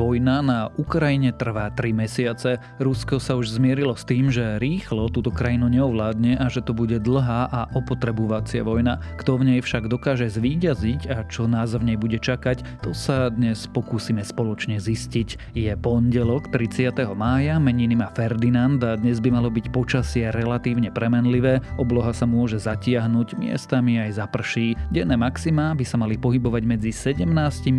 Vojna 0.00 0.40
na 0.40 0.72
Ukrajine 0.80 1.28
trvá 1.28 1.68
3 1.68 1.92
mesiace. 1.92 2.56
Rusko 2.80 3.20
sa 3.20 3.36
už 3.36 3.60
zmierilo 3.60 3.92
s 3.92 4.08
tým, 4.08 4.32
že 4.32 4.56
rýchlo 4.56 5.12
túto 5.12 5.28
krajinu 5.28 5.68
neovládne 5.68 6.40
a 6.40 6.48
že 6.48 6.64
to 6.64 6.72
bude 6.72 7.04
dlhá 7.04 7.52
a 7.52 7.68
opotrebuvacia 7.76 8.64
vojna. 8.64 8.96
Kto 9.20 9.36
v 9.36 9.52
nej 9.52 9.60
však 9.60 9.92
dokáže 9.92 10.32
zvíťaziť 10.32 11.12
a 11.12 11.28
čo 11.28 11.44
nás 11.44 11.76
v 11.76 11.92
nej 11.92 11.98
bude 12.00 12.16
čakať, 12.16 12.80
to 12.80 12.96
sa 12.96 13.28
dnes 13.28 13.68
pokúsime 13.68 14.24
spoločne 14.24 14.80
zistiť. 14.80 15.52
Je 15.52 15.68
pondelok 15.76 16.48
30. 16.48 16.96
mája, 17.12 17.60
meniny 17.60 17.92
má 17.92 18.08
Ferdinand 18.16 18.80
a 18.80 18.96
dnes 18.96 19.20
by 19.20 19.28
malo 19.36 19.52
byť 19.52 19.68
počasie 19.68 20.32
relatívne 20.32 20.88
premenlivé, 20.88 21.60
obloha 21.76 22.16
sa 22.16 22.24
môže 22.24 22.56
zatiahnuť, 22.56 23.36
miestami 23.36 24.00
aj 24.00 24.16
zaprší. 24.16 24.80
Denné 24.88 25.20
maxima 25.20 25.76
by 25.76 25.84
sa 25.84 26.00
mali 26.00 26.16
pohybovať 26.16 26.62
medzi 26.64 26.88
17 26.88 27.28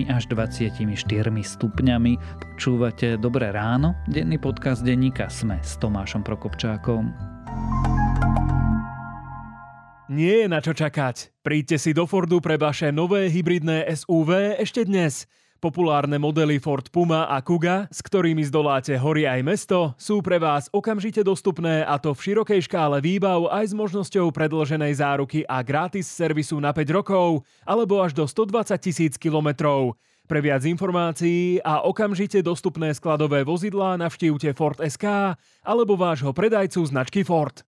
až 0.06 0.24
24 0.30 0.86
stupňami. 1.42 2.11
Počúvate 2.18 3.20
Dobré 3.20 3.52
ráno, 3.54 3.94
denný 4.08 4.40
podcast 4.42 4.82
denníka 4.82 5.30
Sme 5.30 5.60
s 5.62 5.76
Tomášom 5.78 6.26
Prokopčákom. 6.26 7.12
Nie 10.12 10.44
je 10.44 10.48
na 10.52 10.60
čo 10.60 10.76
čakať. 10.76 11.40
Príďte 11.40 11.80
si 11.80 11.96
do 11.96 12.04
Fordu 12.04 12.44
pre 12.44 12.60
vaše 12.60 12.92
nové 12.92 13.32
hybridné 13.32 13.88
SUV 13.96 14.60
ešte 14.60 14.84
dnes. 14.84 15.24
Populárne 15.62 16.18
modely 16.18 16.58
Ford 16.58 16.90
Puma 16.90 17.30
a 17.30 17.38
Kuga, 17.40 17.86
s 17.94 18.02
ktorými 18.02 18.42
zdoláte 18.42 18.98
hory 18.98 19.30
aj 19.30 19.46
mesto, 19.46 19.94
sú 19.94 20.18
pre 20.26 20.42
vás 20.42 20.66
okamžite 20.74 21.22
dostupné 21.22 21.86
a 21.86 22.02
to 22.02 22.18
v 22.18 22.34
širokej 22.34 22.66
škále 22.66 22.98
výbav 22.98 23.46
aj 23.46 23.70
s 23.70 23.74
možnosťou 23.78 24.34
predloženej 24.34 24.98
záruky 24.98 25.46
a 25.46 25.62
gratis 25.62 26.10
servisu 26.10 26.58
na 26.58 26.74
5 26.74 26.98
rokov 26.98 27.46
alebo 27.62 28.02
až 28.02 28.18
do 28.18 28.26
120 28.26 28.74
tisíc 28.82 29.14
kilometrov. 29.22 29.94
Pre 30.30 30.40
viac 30.40 30.64
informácií 30.64 31.60
a 31.60 31.84
okamžite 31.84 32.40
dostupné 32.40 32.96
skladové 32.96 33.44
vozidlá 33.44 34.00
navštívte 34.00 34.56
Ford 34.56 34.80
SK 34.80 35.36
alebo 35.66 36.00
vášho 36.00 36.32
predajcu 36.32 36.82
značky 36.88 37.26
Ford. 37.28 37.66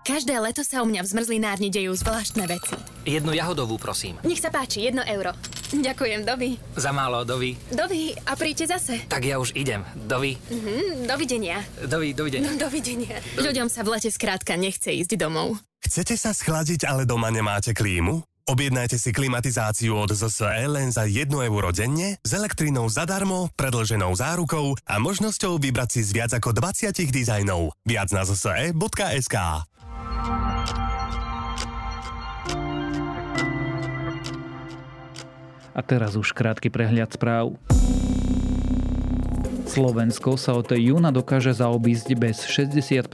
Každé 0.00 0.32
leto 0.42 0.64
sa 0.64 0.80
u 0.82 0.88
mňa 0.88 1.04
v 1.04 1.10
zmrzlinárni 1.12 1.68
dejú 1.68 1.92
zvláštne 1.92 2.48
veci. 2.48 2.72
Jednu 3.04 3.36
jahodovú, 3.36 3.76
prosím. 3.76 4.16
Nech 4.24 4.40
sa 4.40 4.48
páči, 4.48 4.88
jedno 4.88 5.04
euro. 5.04 5.36
Ďakujem, 5.70 6.24
dovi. 6.24 6.56
Za 6.74 6.90
málo, 6.90 7.22
dovi. 7.22 7.54
Dovi, 7.68 8.16
a 8.26 8.32
príďte 8.34 8.74
zase. 8.74 9.06
Tak 9.06 9.22
ja 9.22 9.36
už 9.38 9.54
idem. 9.54 9.84
Dovi. 9.94 10.34
Mhm, 10.50 11.04
dovidenia. 11.06 11.60
Dovi, 11.84 12.16
dovidenia. 12.16 12.48
No, 12.48 12.58
dovidenia. 12.58 13.22
Ľuďom 13.38 13.68
sa 13.68 13.84
v 13.84 13.92
lete 13.94 14.10
skrátka 14.10 14.56
nechce 14.56 14.88
ísť 14.88 15.20
domov. 15.20 15.60
Chcete 15.84 16.16
sa 16.16 16.32
schladiť, 16.34 16.88
ale 16.90 17.04
doma 17.04 17.28
nemáte 17.30 17.76
klímu? 17.76 18.24
Objednajte 18.50 18.98
si 18.98 19.14
klimatizáciu 19.14 19.94
od 19.94 20.10
ZSE 20.10 20.66
len 20.66 20.90
za 20.90 21.06
1 21.06 21.30
euro 21.30 21.70
denne, 21.70 22.18
s 22.18 22.34
elektrinou 22.34 22.90
zadarmo, 22.90 23.46
predlženou 23.54 24.10
zárukou 24.18 24.74
a 24.90 24.98
možnosťou 24.98 25.62
vybrať 25.62 25.94
si 25.94 26.00
z 26.02 26.10
viac 26.18 26.34
ako 26.34 26.58
20 26.58 26.90
dizajnov. 27.14 27.70
Viac 27.86 28.10
na 28.10 28.26
zse.sk 28.26 29.36
A 35.70 35.80
teraz 35.86 36.18
už 36.18 36.34
krátky 36.34 36.74
prehľad 36.74 37.14
správ. 37.14 37.54
Slovensko 39.70 40.34
sa 40.34 40.58
od 40.58 40.74
júna 40.74 41.14
dokáže 41.14 41.54
zaobísť 41.54 42.18
bez 42.18 42.42
65% 42.42 43.06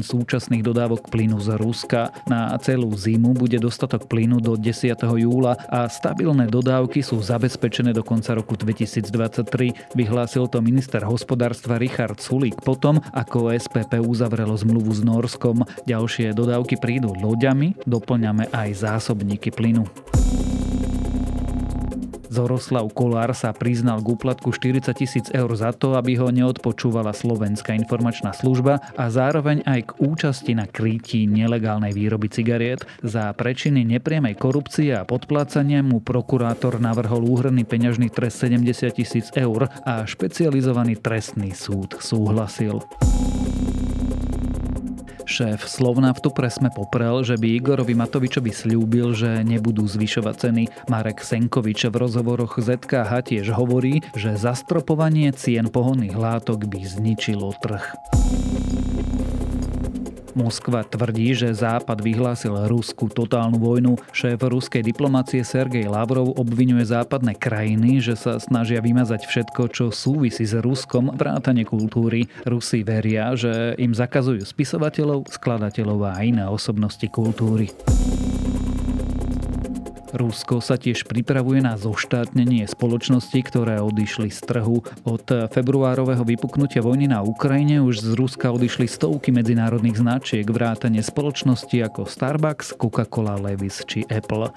súčasných 0.00 0.64
dodávok 0.64 1.12
plynu 1.12 1.36
z 1.44 1.60
Ruska. 1.60 2.16
Na 2.24 2.56
celú 2.56 2.88
zimu 2.96 3.36
bude 3.36 3.60
dostatok 3.60 4.08
plynu 4.08 4.40
do 4.40 4.56
10. 4.56 4.96
júla 4.96 5.60
a 5.68 5.84
stabilné 5.92 6.48
dodávky 6.48 7.04
sú 7.04 7.20
zabezpečené 7.20 7.92
do 7.92 8.00
konca 8.00 8.32
roku 8.32 8.56
2023. 8.56 9.92
Vyhlásil 9.92 10.48
to 10.48 10.64
minister 10.64 11.04
hospodárstva 11.04 11.76
Richard 11.76 12.16
Sulík 12.16 12.64
potom, 12.64 13.04
ako 13.12 13.52
SPP 13.52 14.00
uzavrelo 14.00 14.56
zmluvu 14.56 14.96
s 14.96 15.04
Norskom. 15.04 15.68
Ďalšie 15.84 16.32
dodávky 16.32 16.80
prídu 16.80 17.12
loďami, 17.12 17.76
doplňame 17.84 18.48
aj 18.48 18.88
zásobníky 18.88 19.52
plynu. 19.52 19.84
Zoroslav 22.30 22.86
Kolár 22.94 23.34
sa 23.34 23.50
priznal 23.50 23.98
k 23.98 24.14
úplatku 24.14 24.54
40 24.54 24.86
tisíc 24.94 25.26
eur 25.34 25.50
za 25.58 25.74
to, 25.74 25.98
aby 25.98 26.14
ho 26.14 26.30
neodpočúvala 26.30 27.10
Slovenská 27.10 27.74
informačná 27.74 28.30
služba 28.30 28.78
a 28.94 29.10
zároveň 29.10 29.66
aj 29.66 29.90
k 29.90 29.96
účasti 29.98 30.54
na 30.54 30.70
krytí 30.70 31.26
nelegálnej 31.26 31.90
výroby 31.90 32.30
cigariet. 32.30 32.86
Za 33.02 33.34
prečiny 33.34 33.82
nepriamej 33.82 34.38
korupcie 34.38 34.94
a 34.94 35.02
podplácania 35.02 35.82
mu 35.82 35.98
prokurátor 35.98 36.78
navrhol 36.78 37.26
úhrný 37.26 37.66
peňažný 37.66 38.14
trest 38.14 38.46
70 38.46 38.94
tisíc 38.94 39.26
eur 39.34 39.66
a 39.82 40.06
špecializovaný 40.06 41.02
trestný 41.02 41.50
súd 41.50 41.98
súhlasil. 41.98 42.78
Šéf 45.30 45.62
Slovnaftu 45.62 46.34
presme 46.34 46.74
poprel, 46.74 47.22
že 47.22 47.38
by 47.38 47.62
Igorovi 47.62 47.94
Matovičovi 47.94 48.50
slúbil, 48.50 49.14
že 49.14 49.46
nebudú 49.46 49.86
zvyšovať 49.86 50.34
ceny. 50.34 50.62
Marek 50.90 51.22
Senkovič 51.22 51.86
v 51.86 51.94
rozhovoroch 52.02 52.58
ZKH 52.58 53.30
tiež 53.30 53.54
hovorí, 53.54 54.02
že 54.18 54.34
zastropovanie 54.34 55.30
cien 55.30 55.70
pohonných 55.70 56.18
látok 56.18 56.66
by 56.66 56.82
zničilo 56.82 57.54
trh. 57.62 57.94
Moskva 60.34 60.86
tvrdí, 60.86 61.34
že 61.34 61.52
Západ 61.52 62.00
vyhlásil 62.00 62.54
Rusku 62.66 63.10
totálnu 63.10 63.58
vojnu. 63.58 63.98
Šéf 64.10 64.40
ruskej 64.40 64.82
diplomácie 64.82 65.42
Sergej 65.44 65.90
Lavrov 65.90 66.34
obvinuje 66.38 66.86
západné 66.86 67.36
krajiny, 67.36 68.02
že 68.02 68.16
sa 68.16 68.38
snažia 68.40 68.82
vymazať 68.82 69.26
všetko, 69.26 69.62
čo 69.70 69.84
súvisí 69.90 70.46
s 70.46 70.56
Ruskom, 70.58 71.12
vrátane 71.14 71.66
kultúry. 71.68 72.30
Rusi 72.48 72.82
veria, 72.82 73.34
že 73.36 73.76
im 73.76 73.92
zakazujú 73.92 74.42
spisovateľov, 74.42 75.28
skladateľov 75.28 75.98
a 76.10 76.22
iné 76.24 76.44
osobnosti 76.48 77.04
kultúry. 77.10 77.68
Rusko 80.10 80.58
sa 80.58 80.74
tiež 80.74 81.06
pripravuje 81.06 81.62
na 81.62 81.78
zoštátnenie 81.78 82.66
spoločnosti, 82.66 83.38
ktoré 83.46 83.78
odišli 83.78 84.26
z 84.34 84.40
trhu. 84.42 84.82
Od 85.06 85.26
februárového 85.54 86.26
vypuknutia 86.26 86.82
vojny 86.82 87.06
na 87.06 87.22
Ukrajine 87.22 87.78
už 87.78 88.02
z 88.02 88.18
Ruska 88.18 88.50
odišli 88.50 88.90
stovky 88.90 89.30
medzinárodných 89.30 90.02
značiek 90.02 90.46
vrátane 90.46 90.98
spoločnosti 90.98 91.76
ako 91.86 92.10
Starbucks, 92.10 92.74
Coca-Cola, 92.74 93.38
Levis 93.38 93.86
či 93.86 94.02
Apple. 94.10 94.50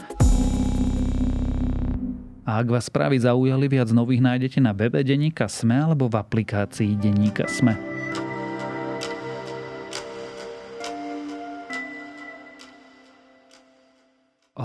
A 2.44 2.60
ak 2.60 2.68
vás 2.68 2.92
správy 2.92 3.22
zaujali, 3.22 3.72
viac 3.72 3.88
nových 3.96 4.20
nájdete 4.20 4.60
na 4.60 4.76
webe 4.76 5.00
Deníka 5.06 5.48
Sme 5.48 5.80
alebo 5.80 6.12
v 6.12 6.20
aplikácii 6.20 7.00
Deníka 7.00 7.48
Sme. 7.48 7.93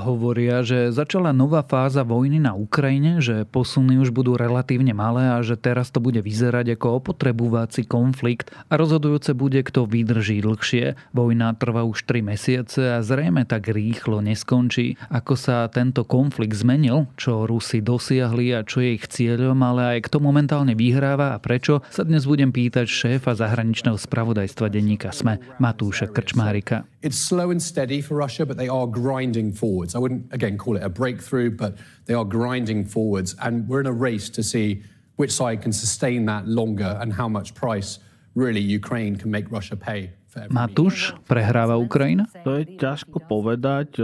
Hovoria, 0.09 0.65
že 0.65 0.89
začala 0.89 1.37
nová 1.37 1.61
fáza 1.61 2.01
vojny 2.01 2.41
na 2.41 2.57
Ukrajine, 2.57 3.21
že 3.21 3.45
posuny 3.45 4.01
už 4.01 4.09
budú 4.09 4.41
relatívne 4.41 4.97
malé 4.97 5.29
a 5.29 5.45
že 5.45 5.61
teraz 5.61 5.93
to 5.93 6.01
bude 6.01 6.25
vyzerať 6.25 6.81
ako 6.81 7.05
opotrebovací 7.05 7.85
konflikt 7.85 8.49
a 8.73 8.81
rozhodujúce 8.81 9.37
bude, 9.37 9.61
kto 9.61 9.85
vydrží 9.85 10.41
dlhšie. 10.41 10.97
Vojna 11.13 11.53
trvá 11.61 11.85
už 11.85 12.09
3 12.09 12.25
mesiace 12.25 12.97
a 12.97 13.05
zrejme 13.05 13.45
tak 13.45 13.69
rýchlo 13.69 14.25
neskončí. 14.25 14.97
Ako 15.13 15.37
sa 15.37 15.69
tento 15.69 16.09
konflikt 16.09 16.57
zmenil, 16.57 17.13
čo 17.21 17.45
Rusi 17.45 17.85
dosiahli 17.85 18.57
a 18.57 18.65
čo 18.65 18.81
je 18.81 18.97
ich 18.97 19.05
cieľom, 19.05 19.61
ale 19.61 19.99
aj 19.99 20.09
kto 20.09 20.25
momentálne 20.25 20.73
vyhráva 20.73 21.37
a 21.37 21.43
prečo, 21.43 21.85
sa 21.93 22.07
dnes 22.07 22.25
budem 22.25 22.49
pýtať 22.49 22.89
šéfa 22.89 23.37
zahraničného 23.37 23.99
spravodajstva 23.99 24.73
denníka 24.73 25.13
SME 25.13 25.59
Matúša 25.61 26.09
Krčmárika. 26.09 26.89
It's 27.03 27.19
slow 27.19 27.51
and 27.51 27.63
steady 27.63 28.03
for 28.03 28.19
Russia, 28.19 28.47
but 28.47 28.59
they 28.59 28.71
are 28.71 28.87
grinding 28.87 29.55
forwards. 29.55 29.98
I 29.99 30.01
wouldn't, 30.01 30.31
again, 30.31 30.55
call 30.63 30.79
it 30.79 30.85
a 30.87 30.93
breakthrough, 31.01 31.51
but 31.51 31.75
they 32.07 32.15
are 32.15 32.23
grinding 32.23 32.87
forwards. 32.87 33.35
And 33.43 33.67
we're 33.67 33.83
in 33.83 33.91
a 33.91 33.99
race 34.09 34.31
to 34.39 34.47
see 34.47 34.87
which 35.19 35.35
side 35.35 35.59
can 35.67 35.75
sustain 35.75 36.31
that 36.31 36.47
longer 36.47 36.95
and 37.03 37.11
how 37.11 37.27
much 37.27 37.59
price 37.59 37.99
really 38.39 38.63
Ukraine 38.63 39.19
can 39.19 39.35
make 39.35 39.51
Russia 39.51 39.75
pay. 39.75 40.15
Matúš, 40.55 41.19
prehráva 41.27 41.75
Ukrajina? 41.83 42.31
To 42.47 42.63
je 42.63 42.79
ťažko 42.79 43.27
povedať, 43.27 43.99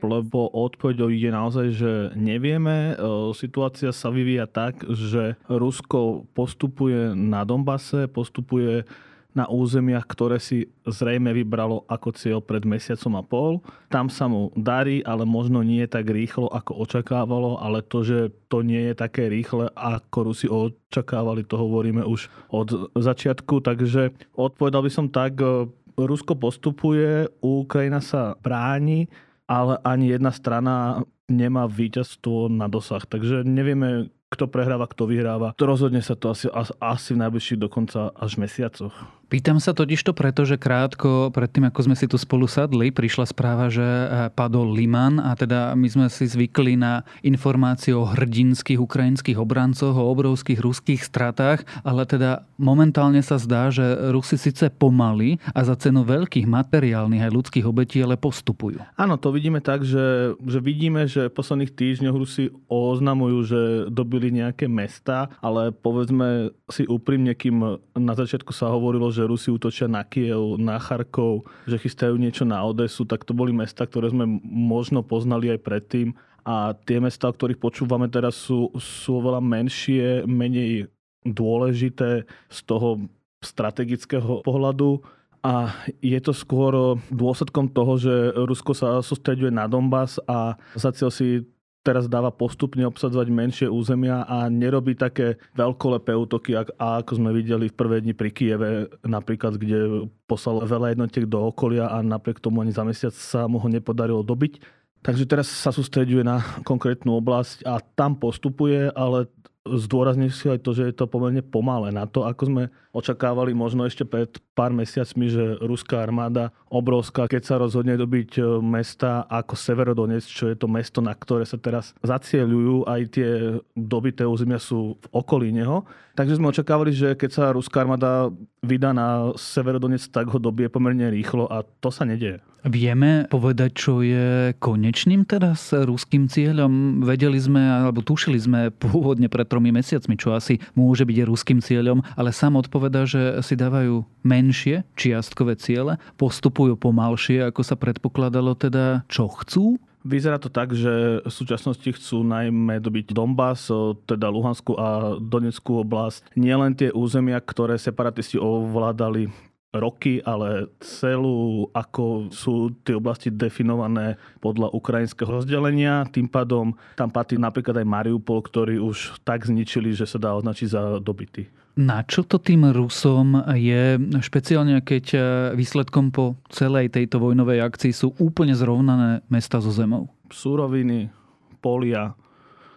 lebo 0.00 0.48
odpoveď 0.48 1.12
ide 1.12 1.28
naozaj, 1.28 1.66
že 1.76 1.92
nevieme. 2.16 2.96
Situácia 3.36 3.92
sa 3.92 4.08
vyvíja 4.08 4.48
tak, 4.48 4.80
že 4.88 5.36
Rusko 5.44 6.24
postupuje 6.32 7.12
na 7.12 7.44
Donbase, 7.44 8.08
postupuje 8.08 8.88
na 9.34 9.50
územiach, 9.50 10.06
ktoré 10.06 10.38
si 10.38 10.70
zrejme 10.86 11.34
vybralo 11.34 11.82
ako 11.90 12.14
cieľ 12.14 12.38
pred 12.38 12.62
mesiacom 12.62 13.12
a 13.18 13.22
pol. 13.26 13.52
Tam 13.90 14.06
sa 14.06 14.30
mu 14.30 14.54
darí, 14.54 15.02
ale 15.02 15.26
možno 15.26 15.66
nie 15.66 15.82
tak 15.90 16.06
rýchlo, 16.06 16.46
ako 16.48 16.86
očakávalo, 16.86 17.58
ale 17.58 17.82
to, 17.82 18.06
že 18.06 18.18
to 18.46 18.62
nie 18.62 18.90
je 18.90 18.94
také 18.94 19.26
rýchle, 19.26 19.68
ako 19.74 20.18
Rusi 20.22 20.46
očakávali, 20.46 21.42
to 21.42 21.58
hovoríme 21.58 22.06
už 22.06 22.30
od 22.54 22.94
začiatku. 22.94 23.60
Takže 23.60 24.14
odpovedal 24.38 24.86
by 24.86 24.90
som 24.94 25.10
tak, 25.10 25.42
e, 25.42 25.66
Rusko 25.98 26.38
postupuje, 26.38 27.26
Ukrajina 27.42 27.98
sa 27.98 28.38
bráni, 28.38 29.10
ale 29.50 29.78
ani 29.82 30.14
jedna 30.14 30.30
strana 30.30 31.02
nemá 31.28 31.66
víťazstvo 31.66 32.52
na 32.52 32.70
dosah. 32.70 33.02
Takže 33.04 33.42
nevieme, 33.42 34.12
kto 34.34 34.50
prehráva, 34.50 34.90
kto 34.90 35.06
vyhráva. 35.06 35.54
To 35.54 35.64
rozhodne 35.70 36.02
sa 36.02 36.18
to 36.18 36.34
asi, 36.34 36.50
asi 36.82 37.14
v 37.14 37.22
najbližších 37.22 37.62
dokonca 37.62 38.10
až 38.18 38.42
mesiacoch. 38.42 38.92
Pýtam 39.34 39.58
sa 39.58 39.74
totiž 39.74 39.98
to 40.06 40.14
preto, 40.14 40.46
že 40.46 40.54
krátko 40.54 41.34
predtým, 41.34 41.66
ako 41.66 41.90
sme 41.90 41.98
si 41.98 42.06
tu 42.06 42.14
spolu 42.14 42.46
sadli, 42.46 42.94
prišla 42.94 43.26
správa, 43.26 43.66
že 43.66 43.82
eh, 43.82 44.30
padol 44.30 44.70
Liman 44.70 45.18
a 45.18 45.34
teda 45.34 45.74
my 45.74 45.90
sme 45.90 46.06
si 46.06 46.30
zvykli 46.30 46.78
na 46.78 47.02
informácie 47.26 47.98
o 47.98 48.06
hrdinských 48.06 48.78
ukrajinských 48.78 49.34
obrancoch, 49.34 49.98
o 49.98 50.06
obrovských 50.14 50.62
ruských 50.62 51.02
stratách, 51.02 51.66
ale 51.82 52.06
teda 52.06 52.46
momentálne 52.62 53.18
sa 53.26 53.34
zdá, 53.42 53.74
že 53.74 53.82
Rusi 54.14 54.38
síce 54.38 54.70
pomaly 54.70 55.42
a 55.50 55.66
za 55.66 55.74
cenu 55.82 56.06
veľkých 56.06 56.46
materiálnych 56.46 57.26
aj 57.26 57.34
ľudských 57.34 57.66
obetí, 57.66 58.06
ale 58.06 58.14
postupujú. 58.14 58.86
Áno, 58.94 59.18
to 59.18 59.34
vidíme 59.34 59.58
tak, 59.58 59.82
že, 59.82 60.38
že 60.46 60.62
vidíme, 60.62 61.10
že 61.10 61.26
v 61.26 61.34
posledných 61.34 61.74
týždňoch 61.74 62.14
Rusi 62.14 62.54
oznamujú, 62.70 63.38
že 63.42 63.60
dobili 63.90 64.30
nejaké 64.30 64.70
mesta, 64.70 65.26
ale 65.42 65.74
povedzme 65.74 66.54
si 66.70 66.86
úprimne, 66.86 67.34
kým 67.34 67.82
na 67.98 68.14
začiatku 68.14 68.54
sa 68.54 68.70
hovorilo, 68.70 69.10
že 69.10 69.23
Rusi 69.24 69.50
útočia 69.50 69.88
na 69.90 70.04
Kiev, 70.04 70.60
na 70.60 70.76
Charkov, 70.78 71.48
že 71.64 71.80
chystajú 71.80 72.14
niečo 72.16 72.44
na 72.44 72.62
Odesu, 72.62 73.04
tak 73.08 73.24
to 73.24 73.32
boli 73.32 73.50
mesta, 73.50 73.88
ktoré 73.88 74.12
sme 74.12 74.24
možno 74.44 75.02
poznali 75.02 75.52
aj 75.52 75.60
predtým. 75.64 76.12
A 76.44 76.76
tie 76.76 77.00
mesta, 77.00 77.32
o 77.32 77.34
ktorých 77.34 77.56
počúvame 77.56 78.06
teraz, 78.12 78.36
sú, 78.36 78.68
sú 78.76 79.24
oveľa 79.24 79.40
menšie, 79.40 80.28
menej 80.28 80.92
dôležité 81.24 82.28
z 82.52 82.58
toho 82.68 83.08
strategického 83.40 84.44
pohľadu. 84.44 85.00
A 85.44 85.76
je 86.00 86.16
to 86.24 86.32
skôr 86.32 86.96
dôsledkom 87.12 87.68
toho, 87.68 88.00
že 88.00 88.32
Rusko 88.32 88.72
sa 88.72 89.04
sústreďuje 89.04 89.52
na 89.52 89.68
Donbass 89.68 90.16
a 90.24 90.56
zaciel 90.72 91.12
si 91.12 91.44
teraz 91.84 92.08
dáva 92.08 92.32
postupne 92.32 92.88
obsadzovať 92.88 93.28
menšie 93.28 93.68
územia 93.68 94.24
a 94.24 94.48
nerobí 94.48 94.96
také 94.96 95.36
veľkolepé 95.52 96.16
útoky, 96.16 96.56
ako 96.56 97.12
sme 97.20 97.36
videli 97.36 97.68
v 97.68 97.76
prvé 97.76 98.00
dni 98.00 98.16
pri 98.16 98.30
Kieve, 98.32 98.70
napríklad, 99.04 99.60
kde 99.60 100.08
poslal 100.24 100.64
veľa 100.64 100.96
jednotiek 100.96 101.28
do 101.28 101.52
okolia 101.52 101.92
a 101.92 102.00
napriek 102.00 102.40
tomu 102.40 102.64
ani 102.64 102.72
za 102.72 102.82
mesiac 102.88 103.12
sa 103.12 103.44
mu 103.44 103.60
ho 103.60 103.68
nepodarilo 103.68 104.24
dobiť. 104.24 104.64
Takže 105.04 105.28
teraz 105.28 105.52
sa 105.52 105.68
sústreďuje 105.68 106.24
na 106.24 106.40
konkrétnu 106.64 107.20
oblasť 107.20 107.68
a 107.68 107.76
tam 107.84 108.16
postupuje, 108.16 108.88
ale 108.96 109.28
zdôrazním 109.68 110.32
si 110.32 110.48
aj 110.48 110.64
to, 110.64 110.72
že 110.72 110.88
je 110.88 110.94
to 110.96 111.04
pomerne 111.04 111.44
pomalé 111.44 111.92
na 111.92 112.08
to, 112.08 112.24
ako 112.24 112.48
sme 112.48 112.62
očakávali 112.94 113.50
možno 113.52 113.82
ešte 113.82 114.06
pred 114.06 114.30
pár 114.54 114.70
mesiacmi, 114.70 115.26
že 115.26 115.58
ruská 115.58 115.98
armáda 115.98 116.54
obrovská, 116.70 117.26
keď 117.26 117.42
sa 117.42 117.58
rozhodne 117.58 117.98
dobiť 117.98 118.38
e, 118.38 118.42
mesta 118.62 119.26
ako 119.26 119.58
Severodonec, 119.58 120.22
čo 120.22 120.46
je 120.46 120.56
to 120.56 120.70
mesto, 120.70 121.02
na 121.02 121.10
ktoré 121.12 121.42
sa 121.42 121.58
teraz 121.58 121.90
zacieľujú, 122.06 122.86
aj 122.86 123.00
tie 123.10 123.30
dobité 123.74 124.22
územia 124.22 124.62
sú 124.62 124.94
v 124.94 125.06
okolí 125.10 125.50
neho. 125.50 125.82
Takže 126.14 126.38
sme 126.38 126.54
očakávali, 126.54 126.94
že 126.94 127.18
keď 127.18 127.30
sa 127.34 127.44
ruská 127.50 127.82
armáda 127.82 128.30
vydá 128.62 128.94
na 128.94 129.34
Severodonec, 129.34 130.06
tak 130.14 130.30
ho 130.30 130.38
dobie 130.38 130.70
pomerne 130.70 131.10
rýchlo 131.10 131.50
a 131.50 131.66
to 131.82 131.90
sa 131.90 132.06
nedieje. 132.06 132.38
Vieme 132.64 133.28
povedať, 133.28 133.70
čo 133.76 134.00
je 134.00 134.56
konečným 134.56 135.28
teraz 135.28 135.68
ruským 135.76 136.32
cieľom? 136.32 137.04
Vedeli 137.04 137.36
sme, 137.36 137.60
alebo 137.60 138.00
tušili 138.00 138.40
sme 138.40 138.72
pôvodne 138.72 139.28
pred 139.28 139.44
tromi 139.44 139.68
mesiacmi, 139.68 140.16
čo 140.16 140.32
asi 140.32 140.56
môže 140.72 141.04
byť 141.04 141.28
ruským 141.28 141.60
cieľom, 141.60 142.00
ale 142.16 142.32
sám 142.32 142.56
odpovedá, 142.84 143.08
že 143.08 143.40
si 143.40 143.56
dávajú 143.56 144.04
menšie 144.20 144.84
čiastkové 144.92 145.56
ciele, 145.56 145.96
postupujú 146.20 146.76
pomalšie, 146.76 147.48
ako 147.48 147.64
sa 147.64 147.80
predpokladalo, 147.80 148.52
teda 148.52 149.08
čo 149.08 149.24
chcú? 149.40 149.80
Vyzerá 150.04 150.36
to 150.36 150.52
tak, 150.52 150.76
že 150.76 151.24
v 151.24 151.32
súčasnosti 151.32 151.88
chcú 151.96 152.20
najmä 152.28 152.76
dobiť 152.76 153.16
Donbass, 153.16 153.72
teda 154.04 154.28
Luhanskú 154.28 154.76
a 154.76 155.16
Donetskú 155.16 155.80
oblasť. 155.80 156.36
Nielen 156.36 156.76
tie 156.76 156.92
územia, 156.92 157.40
ktoré 157.40 157.80
separatisti 157.80 158.36
ovládali 158.36 159.32
roky, 159.72 160.20
ale 160.20 160.68
celú, 160.84 161.72
ako 161.72 162.28
sú 162.28 162.76
tie 162.84 163.00
oblasti 163.00 163.32
definované 163.32 164.20
podľa 164.44 164.76
ukrajinského 164.76 165.40
rozdelenia. 165.40 166.04
Tým 166.12 166.28
pádom 166.28 166.76
tam 167.00 167.08
patrí 167.08 167.40
napríklad 167.40 167.80
aj 167.80 167.88
Mariupol, 167.88 168.44
ktorý 168.44 168.84
už 168.84 169.24
tak 169.24 169.48
zničili, 169.48 169.96
že 169.96 170.04
sa 170.04 170.20
dá 170.20 170.36
označiť 170.36 170.68
za 170.68 170.82
dobytý. 171.00 171.48
Na 171.74 172.06
čo 172.06 172.22
to 172.22 172.38
tým 172.38 172.70
Rusom 172.70 173.42
je, 173.58 173.98
špeciálne 174.22 174.78
keď 174.78 175.04
e, 175.10 175.18
výsledkom 175.58 176.14
po 176.14 176.38
celej 176.46 176.94
tejto 176.94 177.18
vojnovej 177.18 177.66
akcii 177.66 177.90
sú 177.90 178.14
úplne 178.22 178.54
zrovnané 178.54 179.26
mesta 179.26 179.58
so 179.58 179.74
zemou? 179.74 180.06
Súroviny, 180.30 181.10
polia, 181.58 182.14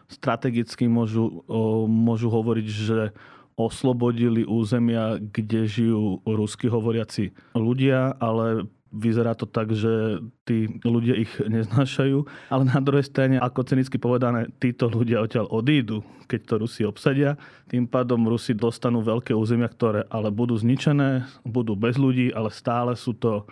strategicky 0.09 0.89
môžu, 0.89 1.45
môžu 1.85 2.33
hovoriť, 2.33 2.67
že 2.67 2.99
oslobodili 3.57 4.45
územia, 4.45 5.17
kde 5.17 5.65
žijú 5.65 6.21
rusky 6.23 6.69
hovoriaci 6.69 7.33
ľudia, 7.57 8.13
ale 8.21 8.69
vyzerá 8.91 9.35
to 9.35 9.45
tak, 9.47 9.73
že 9.73 10.23
tí 10.47 10.67
ľudia 10.81 11.15
ich 11.17 11.31
neznášajú, 11.39 12.17
ale 12.53 12.63
na 12.67 12.79
druhej 12.79 13.07
strane, 13.07 13.37
ako 13.37 13.67
cenicky 13.67 13.99
povedané, 13.99 14.51
títo 14.57 14.87
ľudia 14.87 15.23
odtiaľ 15.23 15.47
odídu, 15.51 16.03
keď 16.27 16.39
to 16.43 16.53
Rusi 16.59 16.81
obsadia. 16.83 17.39
Tým 17.71 17.87
pádom 17.87 18.27
Rusi 18.27 18.55
dostanú 18.55 19.03
veľké 19.03 19.31
územia, 19.35 19.71
ktoré 19.71 20.03
ale 20.11 20.31
budú 20.31 20.55
zničené, 20.55 21.27
budú 21.47 21.75
bez 21.75 21.95
ľudí, 21.95 22.31
ale 22.31 22.51
stále 22.51 22.95
sú 22.95 23.15
to 23.15 23.47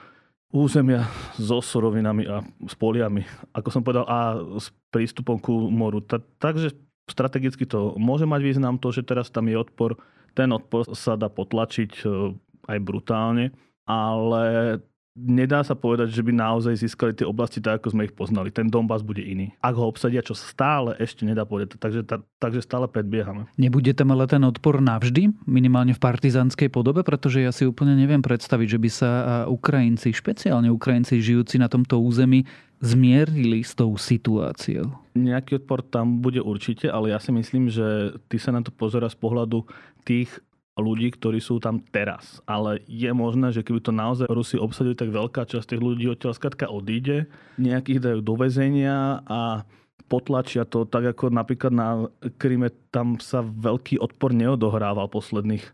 územia 0.55 1.03
so 1.35 1.59
surovinami 1.59 2.23
a 2.31 2.39
s 2.63 2.73
poliami, 2.79 3.27
ako 3.51 3.69
som 3.71 3.83
povedal, 3.83 4.07
a 4.07 4.39
s 4.55 4.71
prístupom 4.87 5.35
ku 5.35 5.67
moru. 5.67 5.99
takže 6.39 6.71
strategicky 7.11 7.67
to 7.67 7.93
môže 7.99 8.23
mať 8.23 8.41
význam, 8.41 8.79
to, 8.79 8.89
že 8.95 9.05
teraz 9.05 9.27
tam 9.29 9.51
je 9.51 9.59
odpor, 9.59 9.99
ten 10.31 10.49
odpor 10.51 10.87
sa 10.95 11.19
dá 11.19 11.27
potlačiť 11.27 11.91
e, 12.01 12.05
aj 12.71 12.79
brutálne, 12.81 13.53
ale 13.85 14.79
nedá 15.15 15.63
sa 15.63 15.73
povedať, 15.73 16.12
že 16.12 16.21
by 16.21 16.35
naozaj 16.35 16.75
získali 16.75 17.15
tie 17.15 17.23
oblasti 17.23 17.63
tak, 17.63 17.79
ako 17.81 17.95
sme 17.95 18.06
ich 18.06 18.13
poznali. 18.13 18.51
Ten 18.51 18.67
Donbass 18.67 19.00
bude 19.00 19.23
iný. 19.23 19.56
Ak 19.63 19.79
ho 19.79 19.88
obsadia, 19.88 20.19
čo 20.19 20.35
stále 20.35 20.94
ešte 21.00 21.23
nedá 21.23 21.47
povedať, 21.47 21.79
takže, 21.79 22.03
ta, 22.03 22.19
takže 22.38 22.62
stále 22.62 22.85
predbiehame. 22.91 23.47
Nebude 23.56 23.95
tam 23.95 24.12
ale 24.12 24.27
ten 24.27 24.44
odpor 24.44 24.83
navždy, 24.83 25.31
minimálne 25.47 25.95
v 25.95 26.03
partizanskej 26.03 26.67
podobe, 26.67 27.01
pretože 27.01 27.39
ja 27.39 27.56
si 27.56 27.63
úplne 27.63 27.95
neviem 27.95 28.19
predstaviť, 28.19 28.67
že 28.67 28.79
by 28.79 28.89
sa 28.91 29.09
Ukrajinci, 29.47 30.12
špeciálne 30.12 30.67
Ukrajinci 30.67 31.23
žijúci 31.23 31.57
na 31.57 31.71
tomto 31.71 31.97
území, 32.03 32.44
zmierili 32.83 33.63
s 33.63 33.71
tou 33.71 33.95
situáciou? 33.95 34.92
Nejaký 35.16 35.63
odpor 35.63 35.80
tam 35.80 36.19
bude 36.19 36.44
určite, 36.44 36.92
ale 36.92 37.16
ja 37.16 37.23
si 37.23 37.31
myslím, 37.31 37.71
že 37.71 38.19
ty 38.28 38.35
sa 38.35 38.51
na 38.51 38.59
to 38.59 38.69
pozera 38.69 39.07
z 39.07 39.16
pohľadu 39.16 39.63
tých 40.04 40.30
ľudí, 40.75 41.15
ktorí 41.15 41.39
sú 41.39 41.63
tam 41.63 41.79
teraz. 41.79 42.44
Ale 42.44 42.83
je 42.85 43.07
možné, 43.15 43.55
že 43.55 43.63
keby 43.63 43.79
to 43.79 43.95
naozaj 43.95 44.27
Rusi 44.27 44.59
obsadili, 44.59 44.95
tak 44.95 45.15
veľká 45.15 45.47
časť 45.47 45.75
tých 45.75 45.81
ľudí 45.81 46.05
odtiaľ 46.11 46.35
skratka 46.35 46.67
odíde, 46.67 47.31
nejakých 47.55 47.99
dajú 48.03 48.19
do 48.19 48.33
väzenia 48.35 49.23
a 49.23 49.63
potlačia 50.05 50.67
to, 50.67 50.85
tak 50.85 51.17
ako 51.17 51.33
napríklad 51.33 51.73
na 51.73 51.89
Kryme 52.37 52.69
tam 52.94 53.17
sa 53.17 53.41
veľký 53.41 53.97
odpor 53.97 54.35
neodohrával 54.35 55.09
posledných 55.09 55.65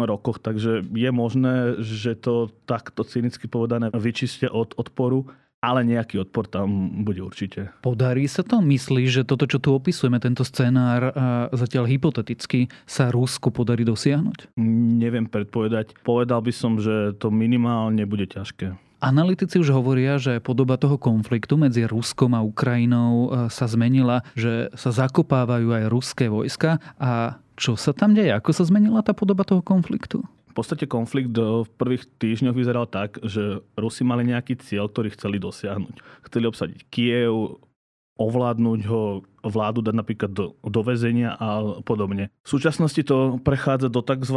rokoch, 0.00 0.40
takže 0.40 0.84
je 0.84 1.10
možné, 1.12 1.80
že 1.80 2.16
to 2.16 2.48
takto 2.64 3.04
cynicky 3.04 3.48
povedané 3.48 3.92
vyčistia 3.92 4.48
od 4.48 4.72
odporu 4.76 5.28
ale 5.60 5.84
nejaký 5.84 6.24
odpor 6.24 6.48
tam 6.48 7.04
bude 7.04 7.20
určite. 7.20 7.68
Podarí 7.84 8.24
sa 8.24 8.40
to? 8.40 8.64
Myslíš, 8.64 9.22
že 9.22 9.28
toto, 9.28 9.44
čo 9.44 9.60
tu 9.60 9.76
opisujeme, 9.76 10.16
tento 10.16 10.40
scenár, 10.42 11.12
zatiaľ 11.52 11.84
hypoteticky, 11.84 12.72
sa 12.88 13.12
Rusku 13.12 13.52
podarí 13.52 13.84
dosiahnuť? 13.84 14.56
Neviem 15.00 15.28
predpovedať. 15.28 16.00
Povedal 16.00 16.40
by 16.40 16.52
som, 16.52 16.80
že 16.80 17.12
to 17.20 17.28
minimálne 17.28 18.02
bude 18.08 18.24
ťažké. 18.24 18.72
Analytici 19.00 19.56
už 19.56 19.72
hovoria, 19.72 20.20
že 20.20 20.44
podoba 20.44 20.76
toho 20.76 21.00
konfliktu 21.00 21.56
medzi 21.56 21.88
Ruskom 21.88 22.36
a 22.36 22.44
Ukrajinou 22.44 23.12
e, 23.12 23.48
sa 23.48 23.64
zmenila, 23.64 24.20
že 24.36 24.68
sa 24.76 24.92
zakopávajú 24.92 25.72
aj 25.72 25.84
ruské 25.88 26.28
vojska. 26.28 26.76
A 27.00 27.40
čo 27.56 27.80
sa 27.80 27.96
tam 27.96 28.12
deje? 28.12 28.28
Ako 28.28 28.52
sa 28.52 28.68
zmenila 28.68 29.00
tá 29.00 29.16
podoba 29.16 29.48
toho 29.48 29.64
konfliktu? 29.64 30.20
Podstate 30.60 30.84
konflikt 30.84 31.32
v 31.32 31.64
prvých 31.80 32.04
týždňoch 32.20 32.52
vyzeral 32.52 32.84
tak, 32.84 33.16
že 33.24 33.64
Rusi 33.80 34.04
mali 34.04 34.28
nejaký 34.28 34.60
cieľ, 34.60 34.92
ktorý 34.92 35.08
chceli 35.16 35.40
dosiahnuť. 35.40 36.04
Chceli 36.28 36.44
obsadiť 36.44 36.84
Kiev, 36.92 37.64
ovládnuť 38.20 38.80
ho, 38.84 39.24
vládu 39.40 39.80
dať 39.80 39.96
napríklad 39.96 40.28
do, 40.36 40.52
do 40.60 40.80
väzenia 40.84 41.32
a 41.40 41.80
podobne. 41.80 42.28
V 42.44 42.48
súčasnosti 42.52 43.00
to 43.00 43.40
prechádza 43.40 43.88
do 43.88 44.04
tzv. 44.04 44.36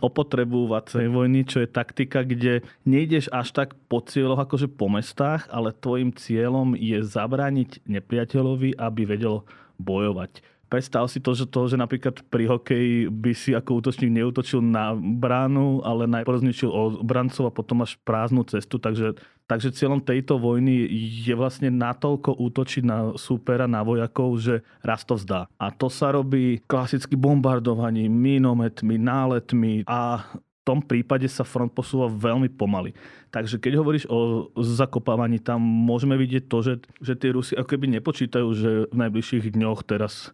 opotrebúvacej 0.00 1.12
vojny, 1.12 1.44
čo 1.44 1.60
je 1.60 1.68
taktika, 1.68 2.24
kde 2.24 2.64
nejdeš 2.88 3.28
až 3.28 3.52
tak 3.52 3.76
po 3.92 4.00
cieľoch 4.00 4.40
akože 4.48 4.72
po 4.72 4.88
mestách, 4.88 5.44
ale 5.52 5.76
tvojim 5.76 6.16
cieľom 6.16 6.72
je 6.72 7.04
zabrániť 7.04 7.84
nepriateľovi, 7.84 8.80
aby 8.80 9.02
vedel 9.04 9.44
bojovať 9.76 10.40
predstav 10.70 11.10
si 11.10 11.18
to, 11.18 11.34
že, 11.34 11.50
to, 11.50 11.66
že 11.66 11.76
napríklad 11.76 12.22
pri 12.30 12.46
hokeji 12.46 13.10
by 13.10 13.32
si 13.34 13.50
ako 13.52 13.82
útočník 13.82 14.14
neutočil 14.14 14.62
na 14.62 14.94
bránu, 14.94 15.82
ale 15.82 16.06
najprv 16.06 16.46
zničil 16.46 16.70
obrancov 16.70 17.50
a 17.50 17.54
potom 17.54 17.82
máš 17.82 17.98
prázdnu 18.06 18.46
cestu, 18.46 18.78
takže 18.78 19.18
Takže 19.50 19.74
cieľom 19.74 19.98
tejto 19.98 20.38
vojny 20.38 20.86
je 21.26 21.34
vlastne 21.34 21.74
natoľko 21.74 22.38
útočiť 22.38 22.86
na 22.86 23.18
súpera, 23.18 23.66
na 23.66 23.82
vojakov, 23.82 24.38
že 24.38 24.62
raz 24.78 25.02
to 25.02 25.18
vzdá. 25.18 25.50
A 25.58 25.74
to 25.74 25.90
sa 25.90 26.14
robí 26.14 26.62
klasicky 26.70 27.18
bombardovaním, 27.18 28.14
minometmi, 28.14 28.94
náletmi 28.94 29.82
a 29.90 30.22
v 30.22 30.38
tom 30.62 30.78
prípade 30.78 31.26
sa 31.26 31.42
front 31.42 31.74
posúva 31.74 32.06
veľmi 32.06 32.46
pomaly. 32.54 32.94
Takže 33.34 33.58
keď 33.58 33.82
hovoríš 33.82 34.06
o 34.06 34.54
zakopávaní, 34.54 35.42
tam 35.42 35.58
môžeme 35.58 36.14
vidieť 36.14 36.46
to, 36.46 36.62
že, 36.62 36.74
že 37.02 37.18
tie 37.18 37.34
Rusy 37.34 37.58
ako 37.58 37.74
keby 37.74 37.90
nepočítajú, 37.98 38.48
že 38.54 38.70
v 38.86 38.96
najbližších 39.02 39.50
dňoch 39.50 39.82
teraz 39.82 40.30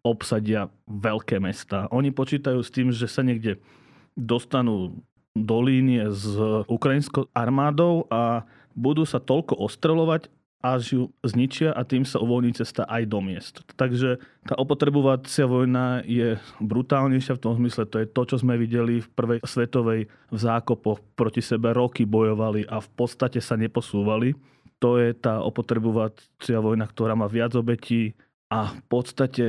obsadia 0.00 0.72
veľké 0.88 1.36
mesta. 1.36 1.84
Oni 1.92 2.08
počítajú 2.08 2.60
s 2.64 2.72
tým, 2.72 2.88
že 2.90 3.04
sa 3.04 3.20
niekde 3.20 3.60
dostanú 4.16 4.96
do 5.36 5.58
línie 5.62 6.10
s 6.10 6.26
ukrajinskou 6.66 7.28
armádou 7.36 8.08
a 8.10 8.48
budú 8.74 9.06
sa 9.06 9.20
toľko 9.20 9.60
ostrelovať, 9.60 10.32
až 10.60 10.82
ju 10.92 11.02
zničia 11.24 11.72
a 11.72 11.88
tým 11.88 12.04
sa 12.04 12.20
uvoľní 12.20 12.52
cesta 12.52 12.84
aj 12.84 13.08
do 13.08 13.20
miest. 13.24 13.64
Takže 13.80 14.20
tá 14.44 14.54
opotrebovacia 14.60 15.48
vojna 15.48 16.04
je 16.04 16.36
brutálnejšia 16.60 17.40
v 17.40 17.42
tom 17.42 17.56
zmysle, 17.56 17.88
to 17.88 18.04
je 18.04 18.06
to, 18.08 18.22
čo 18.28 18.36
sme 18.44 18.60
videli 18.60 19.00
v 19.00 19.08
prvej 19.16 19.40
svetovej 19.40 20.12
v 20.12 20.36
zákopoch. 20.36 21.00
Proti 21.16 21.40
sebe 21.40 21.72
roky 21.72 22.04
bojovali 22.04 22.68
a 22.68 22.76
v 22.76 22.88
podstate 22.92 23.40
sa 23.40 23.56
neposúvali. 23.56 24.36
To 24.84 25.00
je 25.00 25.16
tá 25.16 25.40
opotrebovacia 25.40 26.60
vojna, 26.60 26.84
ktorá 26.88 27.16
má 27.16 27.24
viac 27.24 27.56
obetí, 27.56 28.12
a 28.50 28.74
v 28.74 28.82
podstate 28.90 29.44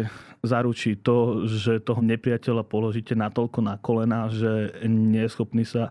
zaručí 0.46 0.98
to, 1.02 1.50
že 1.50 1.82
toho 1.82 2.06
nepriateľa 2.06 2.62
položíte 2.66 3.18
natoľko 3.18 3.60
na 3.66 3.76
kolena, 3.82 4.30
že 4.30 4.78
nie 4.86 5.26
je 5.26 5.34
schopný 5.34 5.66
sa 5.66 5.90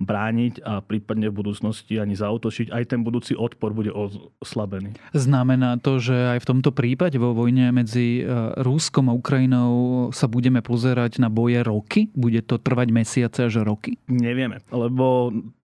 brániť 0.00 0.64
a 0.64 0.80
prípadne 0.80 1.28
v 1.28 1.44
budúcnosti 1.44 2.00
ani 2.00 2.16
zautočiť. 2.16 2.72
Aj 2.72 2.84
ten 2.88 3.04
budúci 3.04 3.36
odpor 3.36 3.76
bude 3.76 3.92
oslabený. 3.92 4.96
Znamená 5.12 5.76
to, 5.76 6.00
že 6.00 6.36
aj 6.36 6.38
v 6.40 6.48
tomto 6.56 6.72
prípade 6.72 7.20
vo 7.20 7.36
vojne 7.36 7.68
medzi 7.68 8.24
e, 8.24 8.32
Rúskom 8.64 9.12
a 9.12 9.16
Ukrajinou 9.16 10.08
sa 10.16 10.24
budeme 10.24 10.64
pozerať 10.64 11.20
na 11.20 11.28
boje 11.28 11.60
roky? 11.60 12.08
Bude 12.16 12.40
to 12.40 12.56
trvať 12.56 12.88
mesiace 12.88 13.52
až 13.52 13.60
roky? 13.60 14.00
Nevieme, 14.08 14.64
lebo 14.72 15.28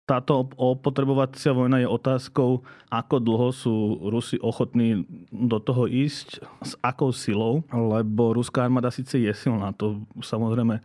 táto 0.08 0.48
opotrebovacia 0.56 1.52
vojna 1.52 1.84
je 1.84 1.92
otázkou, 1.92 2.64
ako 2.88 3.16
dlho 3.20 3.52
sú 3.52 3.76
Rusi 4.08 4.40
ochotní 4.40 5.04
do 5.36 5.60
toho 5.60 5.84
ísť, 5.84 6.40
s 6.64 6.80
akou 6.80 7.12
silou, 7.12 7.68
lebo 7.76 8.32
ruská 8.32 8.64
armáda 8.64 8.88
síce 8.88 9.20
je 9.20 9.34
silná, 9.36 9.76
to 9.76 10.00
samozrejme 10.24 10.80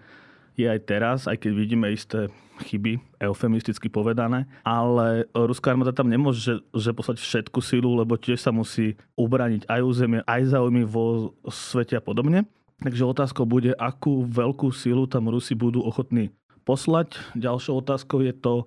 je 0.59 0.67
aj 0.67 0.81
teraz, 0.85 1.19
aj 1.31 1.39
keď 1.39 1.51
vidíme 1.55 1.87
isté 1.89 2.29
chyby, 2.67 3.01
eufemisticky 3.23 3.89
povedané, 3.89 4.45
ale 4.67 5.25
ruská 5.33 5.73
armáda 5.73 5.95
tam 5.95 6.11
nemôže 6.11 6.61
že 6.75 6.91
poslať 6.93 7.23
všetku 7.23 7.63
silu, 7.63 7.95
lebo 7.95 8.19
tiež 8.19 8.43
sa 8.43 8.51
musí 8.51 8.99
ubraniť 9.15 9.71
aj 9.71 9.81
územie, 9.87 10.21
aj 10.27 10.53
záujmy 10.53 10.83
vo 10.83 11.33
svete 11.47 11.95
a 11.97 12.03
podobne. 12.03 12.45
Takže 12.83 13.07
otázkou 13.07 13.47
bude, 13.47 13.71
akú 13.79 14.27
veľkú 14.27 14.75
silu 14.75 15.07
tam 15.07 15.31
Rusi 15.31 15.55
budú 15.55 15.87
ochotní 15.87 16.35
poslať. 16.67 17.15
Ďalšou 17.39 17.79
otázkou 17.79 18.27
je 18.27 18.35
to, 18.35 18.67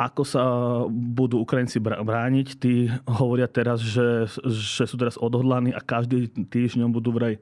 ako 0.00 0.22
sa 0.24 0.42
budú 0.88 1.44
Ukrajinci 1.44 1.76
brániť. 1.76 2.48
Tí 2.56 2.88
hovoria 3.04 3.44
teraz, 3.44 3.84
že, 3.84 4.24
že 4.48 4.88
sú 4.88 4.96
teraz 4.96 5.20
odhodlaní 5.20 5.76
a 5.76 5.84
každý 5.84 6.32
týždňom 6.32 6.88
budú 6.88 7.12
vraj 7.12 7.36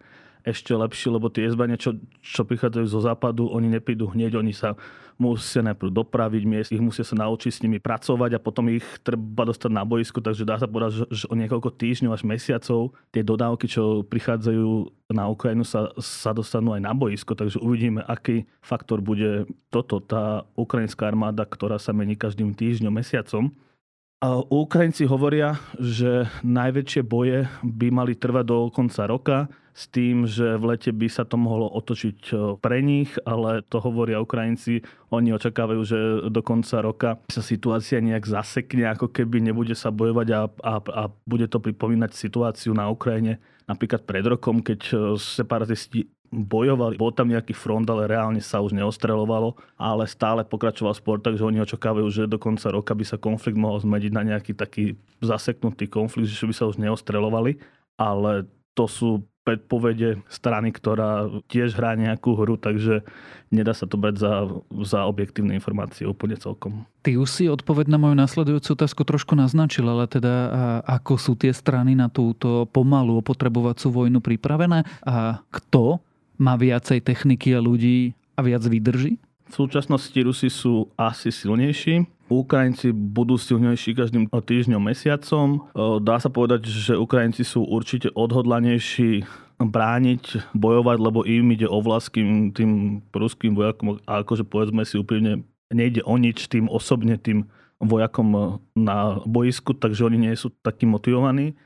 ešte 0.47 0.75
lepšie, 0.75 1.09
lebo 1.15 1.31
tie 1.31 1.51
zbranie, 1.51 1.79
čo, 1.79 1.97
čo 2.23 2.43
prichádzajú 2.45 2.87
zo 2.87 3.01
západu, 3.03 3.51
oni 3.51 3.71
neprídu 3.71 4.11
hneď, 4.11 4.39
oni 4.39 4.55
sa 4.55 4.75
musia 5.19 5.67
najprv 5.67 5.91
dopraviť 5.91 6.43
miest, 6.47 6.71
ich 6.71 6.79
musia 6.79 7.03
sa 7.03 7.19
naučiť 7.19 7.51
s 7.51 7.63
nimi 7.67 7.83
pracovať 7.83 8.39
a 8.39 8.43
potom 8.43 8.71
ich 8.71 8.87
treba 9.03 9.43
dostať 9.43 9.71
na 9.75 9.83
boisku, 9.83 10.23
takže 10.23 10.47
dá 10.47 10.63
sa 10.63 10.71
povedať, 10.71 11.03
že, 11.03 11.05
že 11.11 11.25
o 11.27 11.35
niekoľko 11.35 11.75
týždňov 11.75 12.15
až 12.15 12.23
mesiacov 12.23 12.95
tie 13.11 13.27
dodávky, 13.27 13.67
čo 13.67 14.07
prichádzajú 14.07 14.95
na 15.11 15.27
Ukrajinu, 15.27 15.67
sa, 15.67 15.91
sa 15.99 16.31
dostanú 16.31 16.79
aj 16.79 16.83
na 16.87 16.95
boisko, 16.95 17.35
takže 17.35 17.59
uvidíme, 17.59 18.07
aký 18.07 18.47
faktor 18.63 19.03
bude 19.03 19.51
toto, 19.75 19.99
tá 19.99 20.47
ukrajinská 20.55 21.11
armáda, 21.11 21.43
ktorá 21.43 21.83
sa 21.83 21.91
mení 21.91 22.15
každým 22.15 22.55
týždňom, 22.55 22.95
mesiacom. 22.95 23.51
Ukrajinci 24.51 25.07
hovoria, 25.07 25.63
že 25.79 26.27
najväčšie 26.43 27.07
boje 27.07 27.47
by 27.63 27.87
mali 27.95 28.19
trvať 28.19 28.45
do 28.51 28.59
konca 28.75 29.07
roka, 29.07 29.39
s 29.79 29.87
tým, 29.87 30.27
že 30.27 30.59
v 30.59 30.75
lete 30.75 30.91
by 30.91 31.07
sa 31.07 31.23
to 31.23 31.39
mohlo 31.39 31.71
otočiť 31.71 32.19
e, 32.35 32.59
pre 32.59 32.83
nich, 32.83 33.15
ale 33.23 33.63
to 33.63 33.79
hovoria 33.79 34.19
Ukrajinci. 34.19 34.83
Oni 35.15 35.31
očakávajú, 35.31 35.83
že 35.87 35.99
do 36.35 36.43
konca 36.43 36.83
roka 36.83 37.11
sa 37.31 37.47
situácia 37.47 38.03
nejak 38.03 38.27
zasekne, 38.27 38.91
ako 38.91 39.07
keby 39.15 39.39
nebude 39.39 39.79
sa 39.79 39.95
bojovať 39.95 40.29
a, 40.35 40.41
a, 40.67 40.75
a 40.83 41.03
bude 41.23 41.47
to 41.47 41.63
pripomínať 41.63 42.11
situáciu 42.11 42.75
na 42.75 42.91
Ukrajine 42.91 43.39
napríklad 43.69 44.09
pred 44.09 44.25
rokom, 44.25 44.65
keď 44.65 44.81
e, 44.89 44.95
separatisti 45.21 46.09
bojovali. 46.29 47.01
Bol 47.01 47.13
tam 47.13 47.33
nejaký 47.33 47.57
front, 47.57 47.89
ale 47.89 48.09
reálne 48.09 48.41
sa 48.45 48.61
už 48.61 48.77
neostrelovalo, 48.77 49.57
ale 49.81 50.05
stále 50.05 50.45
pokračoval 50.45 50.93
sport, 50.93 51.25
takže 51.25 51.45
oni 51.45 51.65
očakávajú, 51.65 52.09
že 52.13 52.31
do 52.31 52.37
konca 52.37 52.69
roka 52.69 52.93
by 52.93 53.05
sa 53.05 53.17
konflikt 53.17 53.57
mohol 53.57 53.81
zmeniť 53.81 54.13
na 54.13 54.23
nejaký 54.25 54.53
taký 54.53 54.97
zaseknutý 55.25 55.89
konflikt, 55.89 56.29
že 56.29 56.45
by 56.45 56.55
sa 56.55 56.69
už 56.69 56.77
neostrelovali. 56.79 57.61
Ale 57.99 58.47
to 58.79 58.87
sú 58.87 59.27
predpovede 59.49 60.21
strany, 60.29 60.69
ktorá 60.77 61.25
tiež 61.49 61.73
hrá 61.73 61.97
nejakú 61.97 62.37
hru, 62.37 62.61
takže 62.61 63.01
nedá 63.49 63.73
sa 63.73 63.89
to 63.89 63.97
brať 63.97 64.21
za, 64.21 64.45
za 64.85 65.09
objektívne 65.09 65.57
informácie 65.57 66.05
úplne 66.05 66.37
celkom. 66.37 66.85
Ty 67.01 67.17
už 67.17 67.33
si 67.33 67.45
odpoveď 67.49 67.89
na 67.89 67.97
moju 67.97 68.13
nasledujúcu 68.13 68.77
otázku 68.77 69.09
trošku 69.09 69.33
naznačil, 69.33 69.89
ale 69.89 70.05
teda 70.05 70.53
ako 70.85 71.17
sú 71.17 71.33
tie 71.33 71.57
strany 71.57 71.97
na 71.97 72.13
túto 72.13 72.69
pomalú 72.69 73.25
opotrebovacú 73.25 73.89
vojnu 73.89 74.21
pripravené 74.21 74.85
a 75.09 75.41
kto 75.49 76.05
má 76.39 76.55
viacej 76.55 77.03
techniky 77.03 77.53
a 77.53 77.61
ľudí 77.61 78.15
a 78.39 78.41
viac 78.47 78.63
vydrží? 78.63 79.19
V 79.49 79.55
súčasnosti 79.55 80.15
Rusi 80.15 80.49
sú 80.53 80.93
asi 80.95 81.35
silnejší. 81.35 82.07
Ukrajinci 82.29 82.93
budú 82.93 83.41
silnejší 83.41 83.97
každým 83.97 84.29
týždňom, 84.29 84.81
mesiacom. 84.85 85.65
Dá 86.05 86.21
sa 86.21 86.29
povedať, 86.29 86.69
že 86.69 87.01
Ukrajinci 87.01 87.41
sú 87.43 87.65
určite 87.65 88.13
odhodlanejší 88.13 89.25
brániť, 89.59 90.55
bojovať, 90.55 90.97
lebo 91.01 91.25
im 91.25 91.51
ide 91.57 91.65
o 91.67 91.81
vlaským 91.81 92.53
tým 92.53 93.03
ruským 93.11 93.57
vojakom 93.57 93.99
a 94.07 94.23
akože 94.23 94.45
povedzme 94.47 94.85
si 94.85 95.01
úprimne, 95.01 95.43
nejde 95.73 96.05
o 96.05 96.15
nič 96.21 96.47
tým 96.53 96.69
osobne 96.69 97.17
tým 97.17 97.49
vojakom 97.81 98.61
na 98.77 99.19
boisku, 99.25 99.73
takže 99.73 100.07
oni 100.07 100.29
nie 100.29 100.35
sú 100.37 100.53
takí 100.63 100.85
motivovaní. 100.85 101.57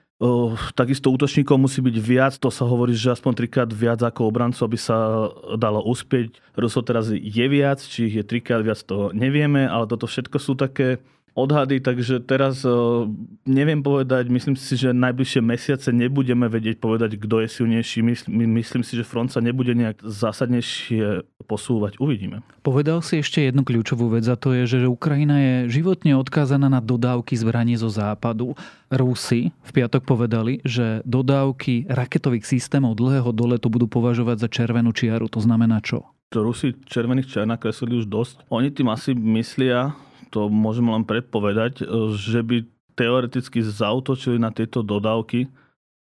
Takisto 0.79 1.11
útočníkov 1.11 1.59
musí 1.59 1.83
byť 1.83 1.97
viac, 1.99 2.39
to 2.39 2.47
sa 2.47 2.63
hovorí, 2.63 2.95
že 2.95 3.11
aspoň 3.11 3.43
trikrát 3.43 3.71
viac 3.75 3.99
ako 4.07 4.31
obrancu, 4.31 4.63
aby 4.63 4.79
sa 4.79 5.27
dalo 5.59 5.83
uspieť. 5.83 6.39
Rusov 6.55 6.87
teraz 6.87 7.11
je 7.11 7.47
viac, 7.51 7.83
či 7.83 8.07
ich 8.07 8.15
je 8.15 8.25
trikrát 8.25 8.63
viac, 8.63 8.79
to 8.87 9.11
nevieme, 9.11 9.67
ale 9.67 9.91
toto 9.91 10.07
všetko 10.07 10.39
sú 10.39 10.55
také 10.55 11.03
odhady, 11.33 11.81
takže 11.81 12.21
teraz 12.21 12.61
uh, 12.65 13.09
neviem 13.49 13.81
povedať, 13.81 14.29
myslím 14.29 14.57
si, 14.57 14.77
že 14.77 14.93
najbližšie 14.93 15.41
mesiace 15.41 15.89
nebudeme 15.89 16.47
vedieť 16.49 16.77
povedať, 16.77 17.17
kto 17.17 17.45
je 17.45 17.49
silnejší. 17.49 17.99
My, 18.05 18.15
myslím 18.61 18.85
si, 18.85 18.97
že 19.01 19.05
front 19.05 19.33
sa 19.33 19.41
nebude 19.41 19.73
nejak 19.73 20.05
zásadnejšie 20.05 21.25
posúvať. 21.49 21.97
Uvidíme. 21.99 22.45
Povedal 22.61 23.01
si 23.01 23.25
ešte 23.25 23.43
jednu 23.43 23.65
kľúčovú 23.65 24.13
vec 24.13 24.29
a 24.29 24.37
to 24.37 24.53
je, 24.53 24.69
že 24.69 24.89
Ukrajina 24.89 25.41
je 25.41 25.55
životne 25.83 26.15
odkázaná 26.21 26.69
na 26.69 26.85
dodávky 26.85 27.35
zbraní 27.35 27.81
zo 27.81 27.89
západu. 27.89 28.53
Rusi 28.93 29.57
v 29.65 29.71
piatok 29.73 30.05
povedali, 30.05 30.61
že 30.69 31.01
dodávky 31.09 31.89
raketových 31.89 32.45
systémov 32.45 33.01
dlhého 33.01 33.33
doletu 33.33 33.73
budú 33.73 33.89
považovať 33.89 34.37
za 34.45 34.49
červenú 34.53 34.93
čiaru. 34.93 35.33
To 35.33 35.41
znamená 35.41 35.81
čo? 35.81 36.05
To 36.33 36.41
Rusi 36.41 36.73
červených 36.89 37.29
čiar 37.29 37.45
nakreslili 37.45 38.01
už 38.01 38.09
dosť. 38.09 38.49
Oni 38.49 38.73
tým 38.73 38.89
asi 38.89 39.13
myslia, 39.13 39.93
to 40.33 40.49
môžem 40.49 40.89
len 40.89 41.05
predpovedať, 41.05 41.85
e, 41.85 42.17
že 42.17 42.41
by 42.41 42.65
teoreticky 42.97 43.61
zautočili 43.61 44.41
na 44.41 44.49
tieto 44.49 44.81
dodávky 44.81 45.49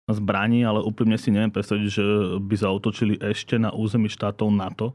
zbraní, 0.06 0.62
ale 0.62 0.82
úprimne 0.82 1.18
si 1.18 1.34
neviem 1.34 1.50
predstaviť, 1.50 1.86
že 1.86 2.04
by 2.38 2.54
zautočili 2.54 3.18
ešte 3.18 3.58
na 3.58 3.74
území 3.74 4.10
štátov 4.10 4.50
NATO. 4.50 4.86
E, 4.90 4.94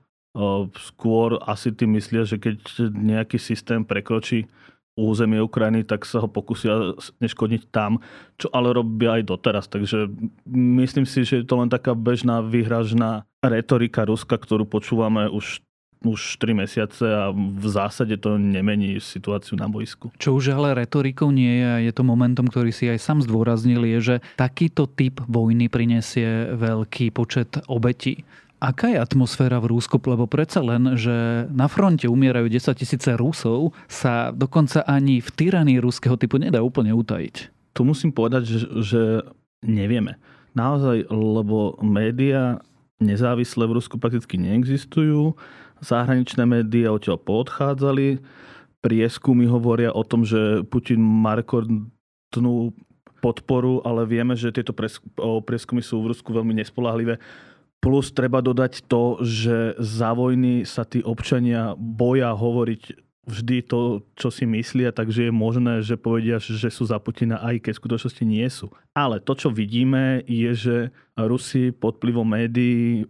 skôr 0.76 1.40
asi 1.48 1.72
tým 1.72 1.96
myslia, 1.96 2.28
že 2.28 2.36
keď 2.36 2.92
nejaký 2.92 3.40
systém 3.40 3.88
prekročí 3.88 4.52
územie 5.00 5.40
Ukrajiny, 5.40 5.88
tak 5.88 6.04
sa 6.04 6.20
ho 6.20 6.28
pokusia 6.28 7.00
neškodiť 7.24 7.72
tam, 7.72 8.04
čo 8.36 8.52
ale 8.52 8.76
robia 8.76 9.20
aj 9.20 9.24
doteraz. 9.24 9.66
Takže 9.72 10.12
myslím 10.52 11.08
si, 11.08 11.24
že 11.24 11.42
je 11.42 11.48
to 11.48 11.56
len 11.64 11.72
taká 11.72 11.96
bežná 11.96 12.44
výhražná 12.44 13.24
retorika 13.40 14.04
Ruska, 14.04 14.36
ktorú 14.36 14.68
počúvame 14.68 15.32
už 15.32 15.64
už 16.02 16.42
3 16.42 16.58
mesiace 16.58 17.06
a 17.06 17.30
v 17.34 17.66
zásade 17.70 18.18
to 18.18 18.42
nemení 18.42 18.98
situáciu 18.98 19.54
na 19.54 19.70
boisku. 19.70 20.10
Čo 20.18 20.42
už 20.42 20.58
ale 20.58 20.74
retorikou 20.74 21.30
nie 21.30 21.62
je 21.62 21.68
a 21.70 21.78
je 21.78 21.94
to 21.94 22.02
momentom, 22.02 22.50
ktorý 22.50 22.74
si 22.74 22.90
aj 22.90 22.98
sám 22.98 23.20
zdôraznil, 23.22 23.86
je, 23.86 24.00
že 24.02 24.16
takýto 24.34 24.90
typ 24.90 25.22
vojny 25.30 25.70
prinesie 25.70 26.58
veľký 26.58 27.14
počet 27.14 27.62
obetí. 27.70 28.26
Aká 28.62 28.94
je 28.94 29.02
atmosféra 29.02 29.58
v 29.58 29.74
Rúsku? 29.74 29.98
Lebo 29.98 30.30
predsa 30.30 30.62
len, 30.62 30.94
že 30.94 31.50
na 31.50 31.66
fronte 31.66 32.06
umierajú 32.06 32.46
10 32.46 32.78
tisíce 32.78 33.10
Rusov, 33.18 33.74
sa 33.90 34.30
dokonca 34.30 34.86
ani 34.86 35.18
v 35.18 35.30
tyranii 35.34 35.82
ruského 35.82 36.14
typu 36.14 36.38
nedá 36.38 36.62
úplne 36.62 36.94
utajiť. 36.94 37.50
Tu 37.74 37.82
musím 37.82 38.14
povedať, 38.14 38.46
že, 38.46 38.60
že 38.86 39.02
nevieme. 39.66 40.22
Naozaj, 40.54 41.10
lebo 41.10 41.82
médiá 41.82 42.62
nezávislé 43.02 43.66
v 43.66 43.82
Rusku 43.82 43.98
prakticky 43.98 44.38
neexistujú. 44.38 45.34
Zahraničné 45.82 46.46
médiá 46.46 46.94
odtiaľ 46.94 47.18
poodchádzali. 47.22 48.22
Prieskumy 48.86 49.46
hovoria 49.50 49.94
o 49.94 50.06
tom, 50.06 50.26
že 50.26 50.66
Putin 50.70 51.02
má 51.02 51.38
rekordnú 51.38 52.74
podporu, 53.22 53.86
ale 53.86 54.10
vieme, 54.10 54.34
že 54.34 54.50
tieto 54.50 54.74
prieskumy 55.46 55.82
sú 55.86 56.02
v 56.02 56.10
Rusku 56.14 56.34
veľmi 56.34 56.58
nespolahlivé. 56.58 57.22
Plus 57.82 58.14
treba 58.14 58.42
dodať 58.46 58.86
to, 58.86 59.22
že 59.26 59.74
za 59.78 60.14
vojny 60.14 60.66
sa 60.70 60.86
tí 60.86 61.02
občania 61.02 61.74
boja 61.78 62.34
hovoriť 62.34 63.11
vždy 63.30 63.62
to, 63.66 64.02
čo 64.18 64.34
si 64.34 64.50
myslia, 64.50 64.90
takže 64.90 65.30
je 65.30 65.34
možné, 65.34 65.86
že 65.86 65.94
povedia, 65.94 66.42
že 66.42 66.74
sú 66.74 66.90
za 66.90 66.98
Putina, 66.98 67.38
aj 67.38 67.70
keď 67.70 67.74
skutočnosti 67.78 68.24
nie 68.26 68.46
sú. 68.50 68.74
Ale 68.98 69.22
to, 69.22 69.38
čo 69.38 69.50
vidíme, 69.54 70.26
je, 70.26 70.52
že 70.58 70.78
Rusi 71.14 71.70
pod 71.70 72.02
vplyvom 72.02 72.26
médií 72.26 73.06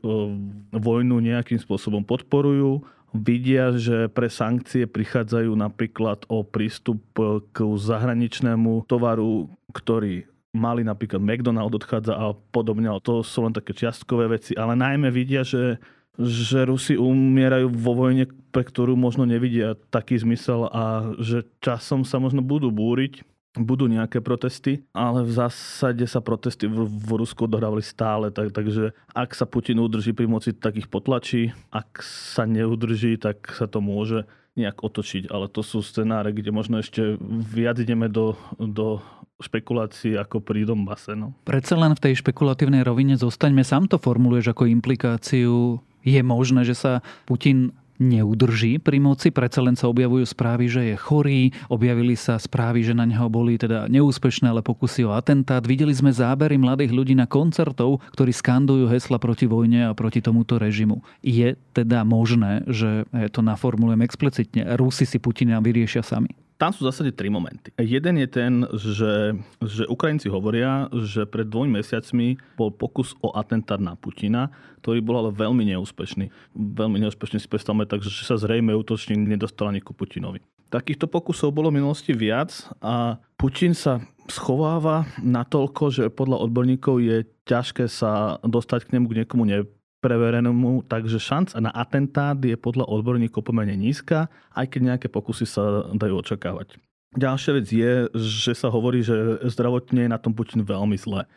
vojnu 0.75 1.15
nejakým 1.23 1.57
spôsobom 1.63 2.03
podporujú. 2.03 2.83
Vidia, 3.11 3.75
že 3.75 4.07
pre 4.07 4.31
sankcie 4.31 4.87
prichádzajú 4.87 5.51
napríklad 5.55 6.23
o 6.31 6.47
prístup 6.47 7.03
k 7.51 7.57
zahraničnému 7.59 8.87
tovaru, 8.87 9.51
ktorý 9.75 10.27
mali 10.51 10.83
napríklad 10.83 11.23
McDonald 11.23 11.71
odchádza 11.71 12.11
a 12.15 12.35
podobne, 12.51 12.91
to 13.03 13.23
sú 13.23 13.47
len 13.47 13.55
také 13.55 13.71
čiastkové 13.71 14.35
veci, 14.35 14.51
ale 14.55 14.75
najmä 14.75 15.07
vidia, 15.07 15.47
že, 15.47 15.79
že 16.19 16.67
Rusi 16.67 16.99
umierajú 16.99 17.71
vo 17.71 17.93
vojne, 17.95 18.27
pre 18.51 18.67
ktorú 18.67 18.99
možno 18.99 19.23
nevidia 19.23 19.79
taký 19.93 20.19
zmysel 20.19 20.67
a 20.67 21.15
že 21.19 21.47
časom 21.63 22.03
sa 22.03 22.19
možno 22.19 22.43
budú 22.43 22.67
búriť, 22.67 23.23
budú 23.55 23.91
nejaké 23.91 24.23
protesty, 24.23 24.79
ale 24.95 25.27
v 25.27 25.31
zásade 25.35 26.07
sa 26.07 26.23
protesty 26.23 26.71
v, 26.71 26.87
v 26.87 27.09
Rusku 27.19 27.47
odohrávali 27.47 27.83
stále, 27.83 28.31
tak, 28.31 28.55
takže 28.55 28.95
ak 29.11 29.35
sa 29.35 29.43
Putin 29.43 29.83
udrží 29.83 30.15
pri 30.15 30.27
moci, 30.27 30.55
tak 30.55 30.79
ich 30.79 30.87
potlačí, 30.87 31.51
ak 31.67 31.99
sa 32.03 32.47
neudrží, 32.47 33.19
tak 33.19 33.51
sa 33.51 33.67
to 33.67 33.83
môže 33.83 34.23
nejak 34.55 34.83
otočiť, 34.83 35.31
ale 35.31 35.47
to 35.47 35.63
sú 35.63 35.79
scenáre, 35.79 36.35
kde 36.35 36.51
možno 36.51 36.79
ešte 36.79 37.15
viac 37.47 37.79
ideme 37.79 38.11
do, 38.11 38.35
do 38.59 38.99
špekulácií 39.39 40.15
ako 40.15 40.43
pri 40.43 40.67
Donbase. 40.67 41.15
No. 41.15 41.35
Predsa 41.47 41.75
len 41.79 41.95
v 41.95 42.03
tej 42.03 42.19
špekulatívnej 42.19 42.83
rovine 42.83 43.15
zostaňme, 43.15 43.63
sám 43.63 43.87
to 43.87 43.97
formuluješ 43.97 44.51
ako 44.51 44.67
implikáciu. 44.67 45.79
Je 46.01 46.21
možné, 46.25 46.65
že 46.65 46.73
sa 46.73 47.05
Putin 47.29 47.71
neudrží 48.01 48.81
pri 48.81 48.97
moci. 48.97 49.29
Predsa 49.29 49.61
len 49.61 49.77
sa 49.77 49.85
objavujú 49.85 50.25
správy, 50.25 50.65
že 50.65 50.81
je 50.89 50.95
chorý. 50.97 51.53
Objavili 51.69 52.17
sa 52.17 52.41
správy, 52.41 52.81
že 52.81 52.97
na 52.97 53.05
neho 53.05 53.29
boli 53.29 53.61
teda 53.61 53.85
neúspešné, 53.93 54.49
ale 54.49 54.65
pokusy 54.65 55.05
o 55.05 55.13
atentát. 55.13 55.61
Videli 55.61 55.93
sme 55.93 56.09
zábery 56.09 56.57
mladých 56.57 56.97
ľudí 56.97 57.13
na 57.13 57.29
koncertov, 57.29 58.01
ktorí 58.17 58.33
skandujú 58.33 58.89
hesla 58.89 59.21
proti 59.21 59.45
vojne 59.45 59.93
a 59.93 59.93
proti 59.93 60.17
tomuto 60.17 60.57
režimu. 60.57 61.05
Je 61.21 61.53
teda 61.77 62.01
možné, 62.01 62.65
že 62.65 63.05
to 63.29 63.45
naformulujem 63.45 64.01
explicitne, 64.01 64.65
Rusi 64.73 65.05
si 65.05 65.21
Putina 65.21 65.61
vyriešia 65.61 66.01
sami? 66.01 66.33
Tam 66.61 66.69
sú 66.69 66.85
v 66.85 66.93
zásade 66.93 67.17
tri 67.17 67.33
momenty. 67.33 67.73
Jeden 67.81 68.21
je 68.21 68.29
ten, 68.29 68.53
že, 68.77 69.33
že 69.65 69.89
Ukrajinci 69.89 70.29
hovoria, 70.29 70.93
že 70.93 71.25
pred 71.25 71.49
dvomi 71.49 71.81
mesiacmi 71.81 72.37
bol 72.53 72.69
pokus 72.69 73.17
o 73.25 73.33
atentát 73.33 73.81
na 73.81 73.97
Putina, 73.97 74.53
ktorý 74.85 75.01
bol 75.01 75.25
ale 75.25 75.33
veľmi 75.33 75.65
neúspešný. 75.73 76.29
Veľmi 76.53 77.01
neúspešný 77.01 77.41
si 77.41 77.49
predstavme 77.49 77.89
tak, 77.89 78.05
že 78.05 78.13
sa 78.13 78.37
zrejme 78.37 78.77
útočník 78.77 79.25
nedostal 79.25 79.73
ani 79.73 79.81
ku 79.81 79.97
Putinovi. 79.97 80.45
Takýchto 80.69 81.09
pokusov 81.09 81.49
bolo 81.49 81.73
v 81.73 81.81
minulosti 81.81 82.13
viac 82.13 82.53
a 82.77 83.17
Putin 83.41 83.73
sa 83.73 84.05
schováva 84.29 85.09
natoľko, 85.17 85.83
že 85.89 86.13
podľa 86.13 86.45
odborníkov 86.45 87.01
je 87.01 87.17
ťažké 87.49 87.89
sa 87.89 88.37
dostať 88.45 88.85
k 88.85 88.91
nemu, 88.95 89.09
k 89.09 89.17
niekomu 89.25 89.43
ne, 89.49 89.65
preverenému, 90.01 90.89
takže 90.89 91.21
šanca 91.21 91.61
na 91.61 91.71
atentát 91.71 92.35
je 92.41 92.57
podľa 92.57 92.89
odborníkov 92.89 93.45
pomerne 93.45 93.77
nízka, 93.77 94.27
aj 94.57 94.73
keď 94.73 94.81
nejaké 94.81 95.07
pokusy 95.07 95.45
sa 95.45 95.93
dajú 95.93 96.25
očakávať. 96.25 96.81
Ďalšia 97.13 97.51
vec 97.59 97.67
je, 97.67 97.93
že 98.17 98.51
sa 98.55 98.71
hovorí, 98.71 99.03
že 99.03 99.43
zdravotne 99.45 100.07
je 100.07 100.13
na 100.13 100.19
tom 100.19 100.31
Putin 100.31 100.63
veľmi 100.63 100.95
zle. 100.95 101.27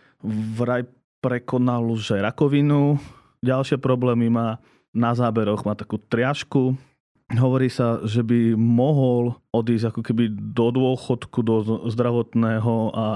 Vraj 0.54 0.86
prekonal 1.18 1.84
už 1.90 2.16
aj 2.18 2.34
rakovinu, 2.34 2.96
ďalšie 3.44 3.76
problémy 3.82 4.30
má, 4.30 4.62
na 4.94 5.12
záberoch 5.12 5.66
má 5.66 5.74
takú 5.74 5.98
triažku, 5.98 6.78
hovorí 7.32 7.72
sa, 7.72 8.04
že 8.06 8.22
by 8.22 8.54
mohol 8.54 9.40
odísť 9.50 9.90
ako 9.90 10.00
keby 10.04 10.24
do 10.54 10.70
dôchodku, 10.70 11.38
do 11.42 11.56
zdravotného 11.90 12.94
a 12.94 13.06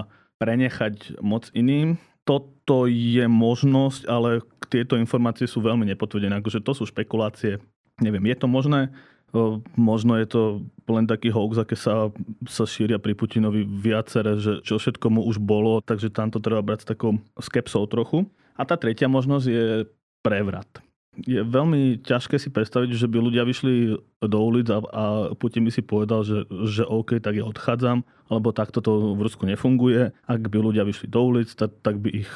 prenechať 0.41 1.21
moc 1.23 1.51
iným. 1.53 2.01
Toto 2.29 2.85
je 2.85 3.25
možnosť, 3.25 4.05
ale 4.05 4.45
tieto 4.69 5.01
informácie 5.01 5.49
sú 5.49 5.65
veľmi 5.65 5.89
nepotvrdené. 5.89 6.45
Akože 6.45 6.61
to 6.61 6.77
sú 6.77 6.85
špekulácie. 6.85 7.57
Neviem, 8.05 8.29
je 8.29 8.37
to 8.37 8.45
možné? 8.45 8.93
Možno 9.77 10.17
je 10.21 10.29
to 10.29 10.43
len 10.89 11.09
taký 11.09 11.33
hoax, 11.33 11.65
aké 11.65 11.77
sa, 11.77 12.13
sa 12.45 12.65
šíria 12.69 13.01
pri 13.01 13.17
Putinovi 13.17 13.65
viacere, 13.65 14.37
že 14.37 14.61
čo 14.61 14.77
všetko 14.77 15.09
mu 15.09 15.21
už 15.25 15.41
bolo, 15.41 15.81
takže 15.81 16.13
tam 16.13 16.29
to 16.29 16.37
treba 16.37 16.61
brať 16.61 16.85
s 16.85 16.91
takou 16.93 17.17
skepsou 17.41 17.89
trochu. 17.89 18.29
A 18.61 18.69
tá 18.69 18.77
tretia 18.77 19.09
možnosť 19.09 19.47
je 19.49 19.89
prevrat. 20.21 20.69
Je 21.27 21.43
veľmi 21.43 22.05
ťažké 22.05 22.39
si 22.39 22.53
predstaviť, 22.53 22.95
že 22.95 23.11
by 23.11 23.19
ľudia 23.19 23.43
vyšli 23.43 23.99
do 24.23 24.39
ulic 24.39 24.71
a, 24.71 24.79
a 24.79 25.05
Putin 25.35 25.67
by 25.67 25.73
si 25.75 25.83
povedal, 25.83 26.23
že, 26.23 26.47
že 26.69 26.87
OK, 26.87 27.19
tak 27.19 27.35
ja 27.35 27.45
odchádzam, 27.49 28.07
alebo 28.31 28.55
takto 28.55 28.79
to 28.79 29.19
v 29.19 29.27
Rusku 29.27 29.43
nefunguje. 29.49 30.15
Ak 30.31 30.41
by 30.47 30.59
ľudia 30.63 30.87
vyšli 30.87 31.11
do 31.11 31.21
ulic, 31.27 31.51
tak, 31.59 31.75
tak 31.83 31.99
by 31.99 32.11
ich 32.13 32.31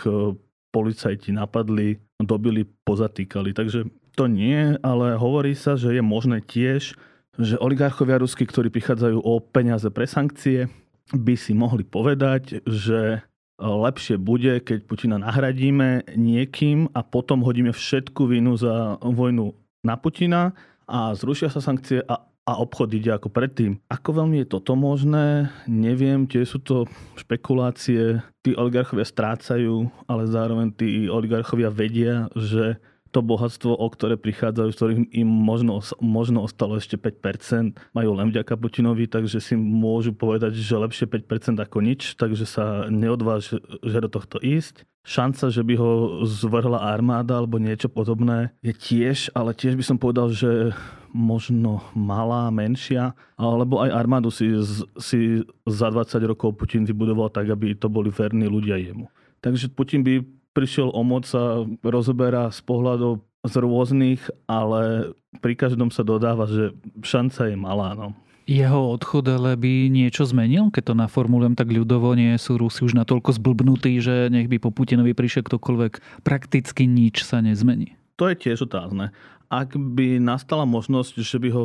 policajti 0.72 1.30
napadli, 1.36 2.00
dobili, 2.18 2.64
pozatýkali. 2.64 3.52
Takže 3.52 3.86
to 4.16 4.24
nie, 4.26 4.74
ale 4.80 5.14
hovorí 5.20 5.52
sa, 5.52 5.76
že 5.76 5.92
je 5.92 6.02
možné 6.02 6.40
tiež, 6.40 6.96
že 7.40 7.60
oligarchovia 7.60 8.20
rusky, 8.20 8.44
ktorí 8.44 8.68
prichádzajú 8.68 9.20
o 9.20 9.40
peniaze 9.40 9.88
pre 9.88 10.04
sankcie, 10.04 10.68
by 11.12 11.34
si 11.36 11.52
mohli 11.52 11.84
povedať, 11.84 12.64
že 12.64 13.24
lepšie 13.62 14.18
bude, 14.18 14.58
keď 14.58 14.78
Putina 14.90 15.16
nahradíme 15.22 16.10
niekým 16.18 16.90
a 16.90 17.06
potom 17.06 17.46
hodíme 17.46 17.70
všetku 17.70 18.26
vinu 18.26 18.58
za 18.58 18.98
vojnu 18.98 19.54
na 19.86 19.94
Putina 19.94 20.50
a 20.90 21.14
zrušia 21.14 21.46
sa 21.46 21.62
sankcie 21.62 22.02
a 22.02 22.26
a 22.42 22.58
obchod 22.58 22.90
ide 22.90 23.14
ako 23.14 23.30
predtým. 23.30 23.78
Ako 23.86 24.18
veľmi 24.18 24.42
je 24.42 24.50
toto 24.50 24.74
možné, 24.74 25.46
neviem, 25.70 26.26
tie 26.26 26.42
sú 26.42 26.58
to 26.58 26.90
špekulácie. 27.14 28.18
Tí 28.42 28.58
oligarchovia 28.58 29.06
strácajú, 29.06 29.86
ale 30.10 30.26
zároveň 30.26 30.74
tí 30.74 31.06
oligarchovia 31.06 31.70
vedia, 31.70 32.26
že 32.34 32.82
to 33.12 33.20
bohatstvo, 33.20 33.76
o 33.76 33.86
ktoré 33.92 34.16
prichádzajú, 34.16 34.68
s 34.72 34.78
ktorým 34.80 35.04
im 35.12 35.28
možno, 35.28 35.84
možno 36.00 36.48
ostalo 36.48 36.80
ešte 36.80 36.96
5%, 36.96 37.76
majú 37.92 38.10
len 38.16 38.32
vďaka 38.32 38.56
Putinovi, 38.56 39.04
takže 39.04 39.38
si 39.38 39.54
môžu 39.54 40.16
povedať, 40.16 40.56
že 40.56 40.80
lepšie 40.80 41.04
5% 41.04 41.60
ako 41.60 41.78
nič, 41.84 42.16
takže 42.16 42.48
sa 42.48 42.88
neodvážia 42.88 43.60
do 43.84 44.08
tohto 44.08 44.40
ísť. 44.40 44.88
Šanca, 45.02 45.50
že 45.50 45.66
by 45.66 45.74
ho 45.76 45.90
zvrhla 46.24 46.78
armáda 46.78 47.42
alebo 47.42 47.58
niečo 47.58 47.90
podobné 47.90 48.54
je 48.62 48.70
tiež, 48.70 49.34
ale 49.34 49.50
tiež 49.50 49.74
by 49.74 49.84
som 49.84 49.98
povedal, 49.98 50.30
že 50.30 50.70
možno 51.12 51.84
malá, 51.92 52.48
menšia, 52.48 53.12
alebo 53.36 53.82
aj 53.84 53.90
armádu 53.92 54.32
si, 54.32 54.48
si 54.96 55.42
za 55.68 55.92
20 55.92 56.32
rokov 56.32 56.56
Putin 56.56 56.88
vybudoval 56.88 57.28
tak, 57.28 57.50
aby 57.52 57.76
to 57.76 57.90
boli 57.92 58.08
verní 58.08 58.48
ľudia 58.48 58.80
jemu. 58.80 59.10
Takže 59.42 59.74
Putin 59.74 60.06
by 60.06 60.22
prišiel 60.52 60.92
o 60.92 61.02
moc 61.04 61.24
sa 61.28 61.64
rozoberá 61.82 62.48
z 62.52 62.60
pohľadov 62.64 63.24
z 63.42 63.54
rôznych, 63.58 64.22
ale 64.46 65.12
pri 65.42 65.58
každom 65.58 65.90
sa 65.90 66.06
dodáva, 66.06 66.46
že 66.46 66.70
šanca 67.02 67.50
je 67.50 67.56
malá. 67.58 67.98
No. 67.98 68.14
Jeho 68.46 68.94
odchod 68.94 69.26
ale 69.26 69.54
by 69.58 69.90
niečo 69.90 70.26
zmenil? 70.26 70.70
Keď 70.70 70.92
to 70.92 70.94
naformulujem 70.98 71.54
tak 71.58 71.70
ľudovo, 71.70 72.14
nie 72.14 72.34
sú 72.38 72.58
Rusi 72.58 72.86
už 72.86 72.94
natoľko 72.94 73.34
zblbnutí, 73.38 73.98
že 74.02 74.30
nech 74.30 74.46
by 74.46 74.62
po 74.62 74.70
Putinovi 74.74 75.14
prišiel 75.14 75.46
ktokoľvek, 75.46 76.22
prakticky 76.26 76.86
nič 76.86 77.22
sa 77.22 77.42
nezmení. 77.42 77.98
To 78.18 78.30
je 78.30 78.38
tiež 78.38 78.66
otázne. 78.66 79.10
Ak 79.50 79.74
by 79.74 80.22
nastala 80.22 80.66
možnosť, 80.66 81.22
že 81.22 81.38
by 81.38 81.48
ho 81.54 81.62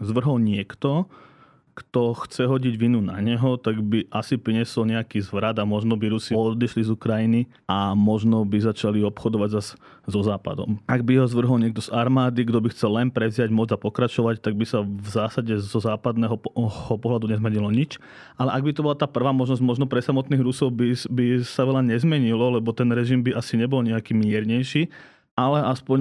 zvrhol 0.00 0.40
niekto, 0.40 1.08
kto 1.74 2.14
chce 2.26 2.46
hodiť 2.46 2.74
vinu 2.78 3.02
na 3.02 3.18
neho, 3.18 3.58
tak 3.58 3.82
by 3.82 4.06
asi 4.14 4.38
priniesol 4.38 4.86
nejaký 4.86 5.18
zvrat 5.18 5.58
a 5.58 5.66
možno 5.66 5.98
by 5.98 6.14
Rusi 6.14 6.30
odišli 6.30 6.86
z 6.86 6.90
Ukrajiny 6.94 7.50
a 7.66 7.98
možno 7.98 8.46
by 8.46 8.62
začali 8.62 9.02
obchodovať 9.02 9.50
zase 9.50 9.74
so 10.06 10.20
Západom. 10.22 10.78
Ak 10.86 11.02
by 11.02 11.18
ho 11.18 11.26
zvrhol 11.26 11.58
niekto 11.58 11.82
z 11.82 11.90
armády, 11.90 12.46
kto 12.46 12.62
by 12.62 12.68
chcel 12.70 12.94
len 12.94 13.10
prevziať 13.10 13.50
moc 13.50 13.74
a 13.74 13.78
pokračovať, 13.80 14.38
tak 14.38 14.54
by 14.54 14.64
sa 14.64 14.86
v 14.86 15.08
zásade 15.08 15.58
zo 15.58 15.80
západného 15.82 16.38
pohľadu 17.02 17.26
nezmenilo 17.26 17.68
nič. 17.74 17.98
Ale 18.38 18.54
ak 18.54 18.62
by 18.62 18.72
to 18.72 18.84
bola 18.86 18.96
tá 18.96 19.10
prvá 19.10 19.34
možnosť, 19.34 19.62
možno 19.64 19.90
pre 19.90 19.98
samotných 19.98 20.44
Rusov 20.44 20.70
by, 20.70 20.94
by 21.10 21.42
sa 21.42 21.66
veľa 21.66 21.82
nezmenilo, 21.82 22.60
lebo 22.60 22.70
ten 22.70 22.86
režim 22.94 23.20
by 23.24 23.34
asi 23.34 23.58
nebol 23.58 23.82
nejaký 23.82 24.14
miernejší 24.14 24.88
ale 25.34 25.66
aspoň 25.66 25.98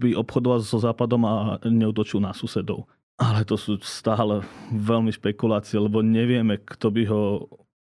by 0.00 0.16
obchodoval 0.16 0.64
so 0.64 0.80
Západom 0.80 1.20
a 1.28 1.60
neutočil 1.68 2.16
na 2.16 2.32
susedov. 2.32 2.88
Ale 3.20 3.44
to 3.44 3.60
sú 3.60 3.76
stále 3.84 4.40
veľmi 4.72 5.12
špekulácie, 5.12 5.76
lebo 5.76 6.00
nevieme, 6.00 6.56
kto 6.56 6.88
by 6.88 7.02
ho 7.04 7.22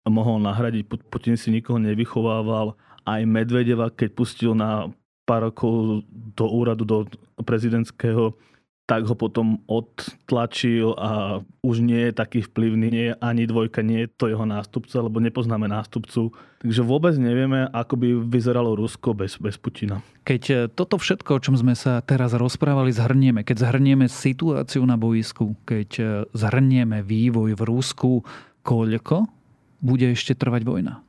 mohol 0.04 0.36
nahradiť. 0.44 1.08
Putin 1.08 1.40
si 1.40 1.48
nikoho 1.48 1.80
nevychovával. 1.80 2.76
Aj 3.08 3.24
Medvedeva, 3.24 3.88
keď 3.88 4.08
pustil 4.12 4.52
na 4.52 4.92
pár 5.24 5.48
rokov 5.48 6.04
do 6.36 6.46
úradu, 6.52 6.84
do 6.84 6.98
prezidentského, 7.40 8.36
tak 8.82 9.06
ho 9.06 9.14
potom 9.14 9.62
odtlačil 9.70 10.98
a 10.98 11.38
už 11.62 11.86
nie 11.86 12.10
je 12.10 12.12
taký 12.12 12.42
vplyvný, 12.42 12.86
nie 12.90 13.06
je 13.12 13.14
ani 13.22 13.46
dvojka, 13.46 13.80
nie 13.80 14.04
je 14.04 14.08
to 14.10 14.26
jeho 14.26 14.42
nástupca, 14.42 14.98
lebo 14.98 15.22
nepoznáme 15.22 15.70
nástupcu. 15.70 16.34
Takže 16.66 16.82
vôbec 16.82 17.14
nevieme, 17.14 17.70
ako 17.70 17.94
by 17.94 18.08
vyzeralo 18.26 18.74
Rusko 18.74 19.14
bez, 19.14 19.38
bez 19.38 19.54
Putina. 19.54 20.02
Keď 20.26 20.42
e, 20.50 20.54
toto 20.66 20.98
všetko, 20.98 21.30
o 21.38 21.42
čom 21.42 21.54
sme 21.54 21.78
sa 21.78 22.02
teraz 22.02 22.34
rozprávali, 22.34 22.90
zhrnieme, 22.90 23.46
keď 23.46 23.70
zhrnieme 23.70 24.10
situáciu 24.10 24.82
na 24.82 24.98
boisku, 24.98 25.54
keď 25.62 25.90
e, 25.98 26.04
zhrnieme 26.34 27.06
vývoj 27.06 27.54
v 27.54 27.62
Rusku, 27.62 28.26
koľko 28.66 29.30
bude 29.78 30.10
ešte 30.10 30.34
trvať 30.34 30.62
vojna? 30.66 31.02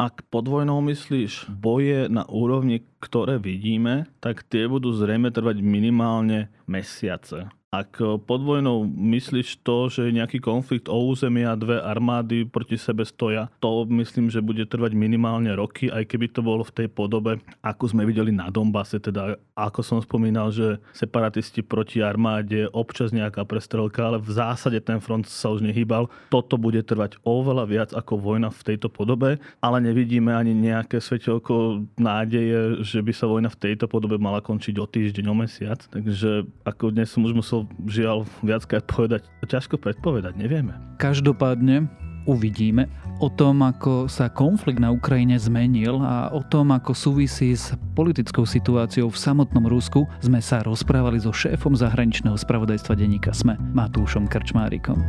Ak 0.00 0.24
pod 0.32 0.48
vojnou 0.48 0.80
myslíš 0.80 1.52
boje 1.52 2.08
na 2.08 2.24
úrovni, 2.24 2.88
ktoré 3.04 3.36
vidíme, 3.36 4.08
tak 4.24 4.48
tie 4.48 4.64
budú 4.64 4.96
zrejme 4.96 5.28
trvať 5.28 5.60
minimálne 5.60 6.48
mesiace. 6.64 7.52
Ak 7.70 8.02
eh, 8.02 8.18
pod 8.18 8.42
vojnou 8.42 8.82
myslíš 8.82 9.62
to, 9.62 9.86
že 9.86 10.10
nejaký 10.10 10.42
konflikt 10.42 10.90
o 10.90 11.06
územie 11.06 11.46
a 11.46 11.54
dve 11.54 11.78
armády 11.78 12.42
proti 12.42 12.74
sebe 12.74 13.06
stoja, 13.06 13.46
to 13.62 13.86
myslím, 13.86 14.26
že 14.26 14.42
bude 14.42 14.66
trvať 14.66 14.90
minimálne 14.98 15.54
roky, 15.54 15.86
aj 15.86 16.02
keby 16.10 16.34
to 16.34 16.42
bolo 16.42 16.66
v 16.66 16.74
tej 16.74 16.88
podobe, 16.90 17.38
ako 17.62 17.94
sme 17.94 18.02
videli 18.02 18.34
na 18.34 18.50
Donbase, 18.50 18.98
teda 18.98 19.38
ako 19.54 19.86
som 19.86 20.02
spomínal, 20.02 20.50
že 20.50 20.82
separatisti 20.90 21.62
proti 21.62 22.02
armáde, 22.02 22.66
občas 22.74 23.14
nejaká 23.14 23.46
prestrelka, 23.46 24.02
ale 24.02 24.18
v 24.18 24.34
zásade 24.34 24.82
ten 24.82 24.98
front 24.98 25.30
sa 25.30 25.54
už 25.54 25.62
nehýbal. 25.62 26.10
Toto 26.26 26.58
bude 26.58 26.82
trvať 26.82 27.22
oveľa 27.22 27.64
viac 27.70 27.90
ako 27.94 28.18
vojna 28.18 28.50
v 28.50 28.66
tejto 28.66 28.90
podobe, 28.90 29.38
ale 29.62 29.78
nevidíme 29.78 30.34
ani 30.34 30.58
nejaké 30.58 30.98
svetelko 30.98 31.86
nádeje, 31.94 32.82
že 32.82 32.98
by 32.98 33.12
sa 33.14 33.30
vojna 33.30 33.46
v 33.46 33.60
tejto 33.62 33.86
podobe 33.86 34.18
mala 34.18 34.42
končiť 34.42 34.74
o 34.82 34.90
týždeň, 34.90 35.24
o 35.30 35.36
mesiac. 35.38 35.78
Takže 35.86 36.50
ako 36.66 36.90
dnes 36.90 37.06
som 37.14 37.22
už 37.22 37.38
musel 37.38 37.59
žiaľ 37.88 38.28
viackrát 38.44 38.84
povedať, 38.86 39.26
ťažko 39.44 39.80
predpovedať, 39.80 40.36
nevieme. 40.38 40.76
Každopádne 41.00 41.90
uvidíme 42.28 42.86
o 43.20 43.28
tom, 43.28 43.60
ako 43.64 44.08
sa 44.08 44.32
konflikt 44.32 44.80
na 44.80 44.92
Ukrajine 44.92 45.36
zmenil 45.36 46.00
a 46.00 46.32
o 46.32 46.40
tom, 46.44 46.72
ako 46.72 46.92
súvisí 46.96 47.52
s 47.52 47.76
politickou 47.96 48.44
situáciou 48.48 49.12
v 49.12 49.18
samotnom 49.18 49.68
Rusku, 49.68 50.08
sme 50.24 50.40
sa 50.40 50.64
rozprávali 50.64 51.20
so 51.20 51.32
šéfom 51.32 51.76
zahraničného 51.76 52.36
spravodajstva 52.36 52.96
denníka 52.96 53.32
SME, 53.32 53.60
Matúšom 53.76 54.28
Krčmárikom. 54.28 55.00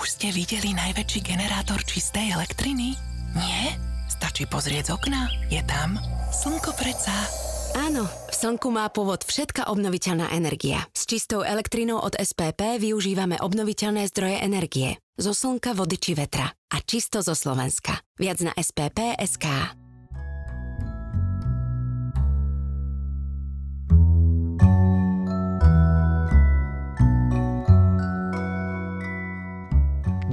Už 0.00 0.16
ste 0.16 0.32
videli 0.32 0.72
najväčší 0.72 1.20
generátor 1.20 1.84
čistej 1.84 2.32
elektriny? 2.32 2.96
Nie? 3.36 3.76
Stačí 4.08 4.48
pozrieť 4.48 4.88
z 4.88 4.94
okna. 4.96 5.28
Je 5.52 5.60
tam 5.68 6.00
slnko 6.32 6.72
predsa. 6.76 7.49
Áno, 7.76 8.06
v 8.06 8.34
Slnku 8.34 8.68
má 8.74 8.86
pôvod 8.90 9.22
všetka 9.22 9.70
obnoviteľná 9.70 10.34
energia. 10.34 10.86
S 10.90 11.06
čistou 11.06 11.46
elektrinou 11.46 12.02
od 12.02 12.18
SPP 12.18 12.82
využívame 12.82 13.38
obnoviteľné 13.38 14.10
zdroje 14.10 14.42
energie. 14.42 14.98
Zo 15.20 15.36
slnka, 15.36 15.76
vody 15.76 16.00
či 16.00 16.16
vetra. 16.16 16.50
A 16.50 16.76
čisto 16.82 17.20
zo 17.20 17.36
Slovenska. 17.36 18.00
Viac 18.16 18.40
na 18.42 18.52
SPP.sk. 18.56 19.79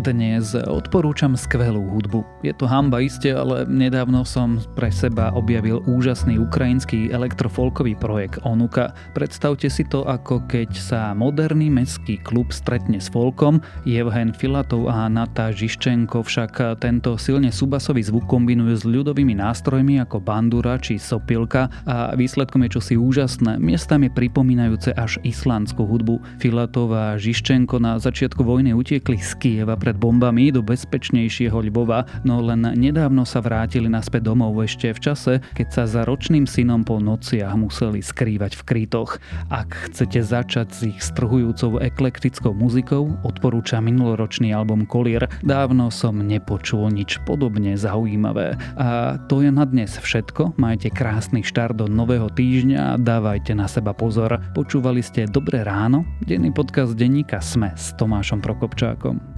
dnes 0.08 0.56
odporúčam 0.56 1.36
skvelú 1.36 1.84
hudbu. 1.92 2.24
Je 2.40 2.56
to 2.56 2.64
hamba 2.64 3.04
iste, 3.04 3.28
ale 3.28 3.68
nedávno 3.68 4.24
som 4.24 4.56
pre 4.80 4.88
seba 4.88 5.36
objavil 5.36 5.84
úžasný 5.84 6.40
ukrajinský 6.40 7.12
elektrofolkový 7.12 8.00
projekt 8.00 8.40
Onuka. 8.48 8.96
Predstavte 9.12 9.68
si 9.68 9.84
to 9.84 10.08
ako 10.08 10.48
keď 10.48 10.72
sa 10.72 11.02
moderný 11.12 11.68
mestský 11.68 12.24
klub 12.24 12.56
stretne 12.56 13.04
s 13.04 13.12
folkom, 13.12 13.60
Jevhen 13.84 14.32
Filatov 14.32 14.88
a 14.88 15.12
Nata 15.12 15.52
Žiščenko 15.52 16.24
však 16.24 16.80
tento 16.80 17.20
silne 17.20 17.52
subasový 17.52 18.00
zvuk 18.00 18.32
kombinujú 18.32 18.80
s 18.80 18.88
ľudovými 18.88 19.36
nástrojmi 19.36 20.00
ako 20.08 20.24
bandura 20.24 20.80
či 20.80 20.96
sopilka 20.96 21.68
a 21.84 22.16
výsledkom 22.16 22.64
je 22.64 22.80
čosi 22.80 22.96
úžasné, 22.96 23.60
miestami 23.60 24.08
pripomínajúce 24.08 24.96
až 24.96 25.20
islandskú 25.28 25.84
hudbu. 25.84 26.40
Filatov 26.40 26.96
a 26.96 27.20
Žiščenko 27.20 27.76
na 27.84 28.00
začiatku 28.00 28.40
vojny 28.40 28.72
utiekli 28.72 29.20
z 29.20 29.36
Kieva 29.36 29.76
pred 29.76 29.97
bombami 29.98 30.54
do 30.54 30.62
bezpečnejšieho 30.62 31.58
Ľbova, 31.58 32.24
no 32.24 32.40
len 32.40 32.64
nedávno 32.78 33.26
sa 33.26 33.42
vrátili 33.42 33.90
naspäť 33.90 34.30
domov 34.30 34.54
ešte 34.62 34.94
v 34.94 35.00
čase, 35.02 35.34
keď 35.58 35.68
sa 35.74 35.84
za 35.90 36.02
ročným 36.06 36.46
synom 36.46 36.86
po 36.86 37.02
nociach 37.02 37.58
museli 37.58 38.00
skrývať 38.00 38.56
v 38.56 38.62
krytoch. 38.64 39.18
Ak 39.50 39.90
chcete 39.90 40.22
začať 40.22 40.68
s 40.70 40.80
ich 40.94 41.00
strhujúcou 41.02 41.82
eklektickou 41.82 42.54
muzikou, 42.54 43.18
odporúča 43.26 43.82
minuloročný 43.82 44.54
album 44.54 44.86
Kolier. 44.86 45.26
Dávno 45.42 45.90
som 45.90 46.22
nepočul 46.22 46.94
nič 46.94 47.18
podobne 47.26 47.74
zaujímavé. 47.74 48.60
A 48.78 49.18
to 49.26 49.42
je 49.42 49.50
na 49.50 49.66
dnes 49.66 49.98
všetko. 49.98 50.60
Majte 50.62 50.94
krásny 50.94 51.42
štart 51.42 51.80
do 51.80 51.86
nového 51.90 52.30
týždňa 52.30 52.80
a 52.94 53.00
dávajte 53.00 53.58
na 53.58 53.66
seba 53.66 53.96
pozor. 53.96 54.38
Počúvali 54.54 55.02
ste 55.02 55.26
Dobré 55.30 55.64
ráno, 55.64 56.06
denný 56.24 56.54
podcast 56.54 56.94
denníka 56.94 57.42
Sme 57.42 57.74
s 57.74 57.94
Tomášom 57.96 58.44
Prokopčákom. 58.44 59.37